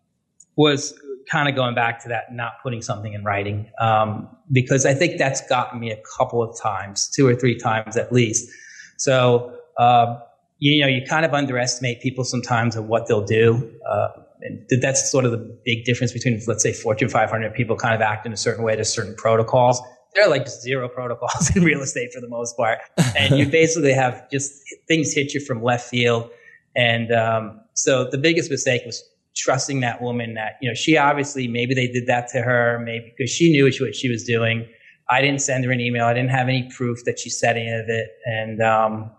was 0.56 0.97
kind 1.30 1.47
of 1.47 1.56
going 1.56 1.75
back 1.75 2.02
to 2.04 2.10
that, 2.10 2.34
not 2.34 2.54
putting 2.63 2.82
something 2.82 3.13
in 3.13 3.23
writing, 3.23 3.69
um, 3.80 4.28
because 4.52 4.86
I 4.86 4.93
think 4.93 5.17
that's 5.19 5.47
gotten 5.47 5.80
me 5.80 5.91
a 5.91 5.99
couple 6.17 6.41
of 6.41 6.60
times, 6.60 7.08
two 7.08 7.28
or 7.28 7.36
three 7.36 7.58
times 7.58 7.95
at 7.95 8.12
least. 8.12 8.49
So, 8.97 9.56
uh, 9.78 10.17
you 10.59 10.81
know, 10.81 10.87
you 10.87 11.01
kind 11.07 11.25
of 11.25 11.33
underestimate 11.33 12.01
people 12.01 12.23
sometimes 12.23 12.75
of 12.75 12.85
what 12.85 13.07
they'll 13.07 13.25
do. 13.25 13.73
Uh, 13.89 14.09
and 14.41 14.65
that's 14.81 15.09
sort 15.09 15.25
of 15.25 15.31
the 15.31 15.59
big 15.65 15.85
difference 15.85 16.13
between, 16.13 16.39
let's 16.47 16.63
say, 16.63 16.71
Fortune 16.71 17.09
500 17.09 17.53
people 17.53 17.75
kind 17.75 17.95
of 17.95 18.01
act 18.01 18.25
in 18.25 18.33
a 18.33 18.37
certain 18.37 18.63
way 18.63 18.75
to 18.75 18.85
certain 18.85 19.15
protocols. 19.15 19.81
there 20.13 20.25
are 20.25 20.29
like 20.29 20.47
zero 20.47 20.87
protocols 20.87 21.49
in 21.55 21.63
real 21.63 21.81
estate 21.81 22.13
for 22.13 22.21
the 22.21 22.27
most 22.27 22.55
part, 22.55 22.79
and 23.17 23.37
you 23.37 23.47
basically 23.49 23.93
have 23.93 24.29
just 24.29 24.53
things 24.87 25.13
hit 25.13 25.33
you 25.33 25.41
from 25.41 25.63
left 25.63 25.89
field. 25.89 26.29
And 26.75 27.11
um, 27.11 27.61
so 27.73 28.09
the 28.09 28.17
biggest 28.17 28.49
mistake 28.49 28.83
was 28.85 29.03
trusting 29.35 29.81
that 29.81 30.01
woman. 30.01 30.35
That 30.35 30.53
you 30.61 30.69
know, 30.69 30.73
she 30.73 30.97
obviously 30.97 31.47
maybe 31.47 31.73
they 31.73 31.87
did 31.87 32.07
that 32.07 32.29
to 32.29 32.41
her, 32.41 32.79
maybe 32.83 33.13
because 33.17 33.31
she 33.31 33.51
knew 33.51 33.65
what 33.65 33.95
she 33.95 34.09
was 34.09 34.23
doing. 34.23 34.67
I 35.09 35.21
didn't 35.21 35.41
send 35.41 35.65
her 35.65 35.71
an 35.71 35.81
email. 35.81 36.05
I 36.05 36.13
didn't 36.13 36.29
have 36.29 36.47
any 36.47 36.69
proof 36.75 37.03
that 37.05 37.19
she 37.19 37.29
said 37.29 37.57
any 37.57 37.69
of 37.69 37.89
it, 37.89 38.09
and 38.25 38.61
um, 38.61 39.11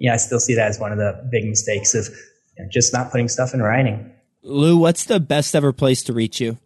yeah, 0.00 0.14
I 0.14 0.16
still 0.16 0.40
see 0.40 0.54
that 0.54 0.66
as 0.66 0.80
one 0.80 0.90
of 0.90 0.98
the 0.98 1.28
big 1.30 1.44
mistakes 1.44 1.94
of 1.94 2.08
you 2.56 2.64
know, 2.64 2.70
just 2.70 2.92
not 2.92 3.12
putting 3.12 3.28
stuff 3.28 3.54
in 3.54 3.62
writing. 3.62 4.10
Lou, 4.42 4.76
what's 4.78 5.04
the 5.04 5.20
best 5.20 5.54
ever 5.54 5.72
place 5.72 6.02
to 6.04 6.14
reach 6.14 6.40
you? 6.40 6.58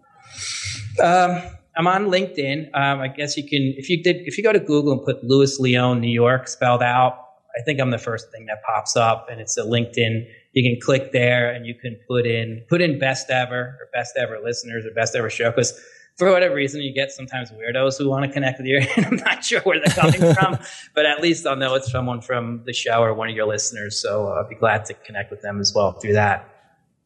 Um, 1.02 1.42
I'm 1.76 1.88
on 1.88 2.06
LinkedIn. 2.06 2.68
Um, 2.74 3.00
I 3.00 3.08
guess 3.08 3.36
you 3.36 3.42
can 3.42 3.74
if 3.76 3.90
you 3.90 4.02
did 4.02 4.16
if 4.26 4.38
you 4.38 4.44
go 4.44 4.52
to 4.52 4.60
Google 4.60 4.92
and 4.92 5.02
put 5.04 5.24
Louis 5.24 5.58
Leone, 5.58 6.00
New 6.00 6.12
York, 6.12 6.46
spelled 6.46 6.82
out. 6.82 7.18
I 7.56 7.62
think 7.62 7.80
I'm 7.80 7.90
the 7.90 7.98
first 7.98 8.30
thing 8.32 8.46
that 8.46 8.62
pops 8.64 8.96
up, 8.96 9.28
and 9.30 9.40
it's 9.40 9.56
a 9.56 9.62
LinkedIn. 9.62 10.26
You 10.52 10.62
can 10.62 10.80
click 10.80 11.12
there, 11.12 11.52
and 11.52 11.66
you 11.66 11.74
can 11.74 11.98
put 12.08 12.26
in 12.26 12.64
put 12.68 12.80
in 12.80 13.00
best 13.00 13.30
ever 13.30 13.76
or 13.80 13.88
best 13.92 14.16
ever 14.16 14.38
listeners 14.42 14.86
or 14.86 14.94
best 14.94 15.16
ever 15.16 15.28
show 15.28 15.50
because 15.50 15.72
for 16.16 16.30
whatever 16.30 16.54
reason, 16.54 16.80
you 16.80 16.94
get 16.94 17.10
sometimes 17.10 17.50
weirdos 17.50 17.98
who 17.98 18.08
want 18.08 18.24
to 18.24 18.30
connect 18.30 18.58
with 18.58 18.68
you. 18.68 18.80
And 18.96 19.06
I'm 19.06 19.16
not 19.16 19.44
sure 19.44 19.60
where 19.62 19.80
they're 19.80 19.92
coming 19.94 20.32
from, 20.34 20.58
but 20.94 21.06
at 21.06 21.20
least 21.20 21.44
I'll 21.46 21.56
know 21.56 21.74
it's 21.74 21.90
someone 21.90 22.20
from 22.20 22.62
the 22.64 22.72
show 22.72 23.02
or 23.02 23.12
one 23.14 23.28
of 23.28 23.34
your 23.34 23.46
listeners. 23.46 24.00
So 24.00 24.28
uh, 24.28 24.42
I'll 24.42 24.48
be 24.48 24.54
glad 24.54 24.84
to 24.86 24.94
connect 24.94 25.30
with 25.30 25.42
them 25.42 25.60
as 25.60 25.74
well 25.74 25.92
through 25.92 26.14
that. 26.14 26.48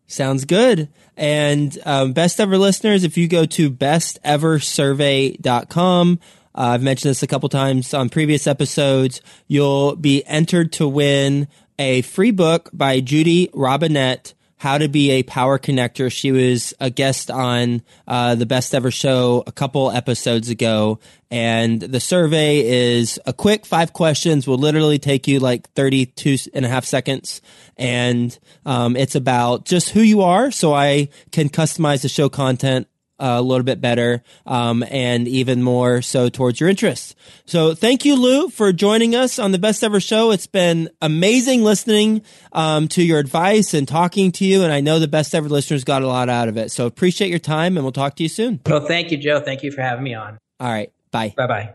Sounds 0.06 0.44
good. 0.44 0.88
And 1.16 1.76
um, 1.84 2.12
best 2.12 2.38
ever 2.40 2.56
listeners, 2.56 3.02
if 3.04 3.18
you 3.18 3.28
go 3.28 3.44
to 3.46 3.70
besteversurvey.com, 3.70 6.20
uh, 6.54 6.60
I've 6.60 6.82
mentioned 6.82 7.10
this 7.10 7.22
a 7.22 7.26
couple 7.26 7.50
times 7.50 7.94
on 7.94 8.08
previous 8.08 8.46
episodes, 8.46 9.20
you'll 9.46 9.96
be 9.96 10.24
entered 10.26 10.72
to 10.72 10.88
win 10.88 11.48
a 11.78 12.00
free 12.02 12.30
book 12.30 12.70
by 12.72 13.00
Judy 13.00 13.48
Robinett 13.48 14.32
how 14.58 14.76
to 14.76 14.88
be 14.88 15.10
a 15.12 15.22
power 15.22 15.58
connector. 15.58 16.10
She 16.12 16.32
was 16.32 16.74
a 16.80 16.90
guest 16.90 17.30
on 17.30 17.82
uh, 18.06 18.34
the 18.34 18.46
best 18.46 18.74
ever 18.74 18.90
show 18.90 19.42
a 19.46 19.52
couple 19.52 19.90
episodes 19.90 20.50
ago. 20.50 20.98
And 21.30 21.80
the 21.80 22.00
survey 22.00 22.66
is 22.66 23.20
a 23.24 23.32
quick 23.32 23.66
five 23.66 23.92
questions, 23.92 24.46
will 24.46 24.58
literally 24.58 24.98
take 24.98 25.28
you 25.28 25.38
like 25.38 25.70
32 25.74 26.50
and 26.54 26.64
a 26.64 26.68
half 26.68 26.84
seconds. 26.84 27.40
And 27.76 28.36
um, 28.66 28.96
it's 28.96 29.14
about 29.14 29.64
just 29.64 29.90
who 29.90 30.00
you 30.00 30.22
are. 30.22 30.50
So 30.50 30.74
I 30.74 31.08
can 31.30 31.48
customize 31.48 32.02
the 32.02 32.08
show 32.08 32.28
content 32.28 32.88
a 33.18 33.42
little 33.42 33.64
bit 33.64 33.80
better 33.80 34.22
um, 34.46 34.84
and 34.90 35.26
even 35.28 35.62
more 35.62 36.02
so 36.02 36.28
towards 36.28 36.60
your 36.60 36.68
interests. 36.68 37.14
So 37.46 37.74
thank 37.74 38.04
you, 38.04 38.16
Lou, 38.16 38.48
for 38.48 38.72
joining 38.72 39.14
us 39.14 39.38
on 39.38 39.52
the 39.52 39.58
Best 39.58 39.82
Ever 39.82 40.00
Show. 40.00 40.30
It's 40.30 40.46
been 40.46 40.90
amazing 41.02 41.64
listening 41.64 42.22
um, 42.52 42.88
to 42.88 43.02
your 43.02 43.18
advice 43.18 43.74
and 43.74 43.86
talking 43.86 44.32
to 44.32 44.44
you, 44.44 44.62
and 44.62 44.72
I 44.72 44.80
know 44.80 44.98
the 44.98 45.08
Best 45.08 45.34
Ever 45.34 45.48
listeners 45.48 45.84
got 45.84 46.02
a 46.02 46.06
lot 46.06 46.28
out 46.28 46.48
of 46.48 46.56
it. 46.56 46.70
So 46.70 46.86
appreciate 46.86 47.30
your 47.30 47.38
time, 47.38 47.76
and 47.76 47.84
we'll 47.84 47.92
talk 47.92 48.16
to 48.16 48.22
you 48.22 48.28
soon. 48.28 48.60
Well, 48.66 48.86
thank 48.86 49.10
you, 49.10 49.18
Joe. 49.18 49.40
Thank 49.40 49.62
you 49.62 49.72
for 49.72 49.82
having 49.82 50.04
me 50.04 50.14
on. 50.14 50.38
All 50.60 50.68
right. 50.68 50.92
Bye. 51.10 51.34
Bye 51.36 51.46
bye. 51.46 51.74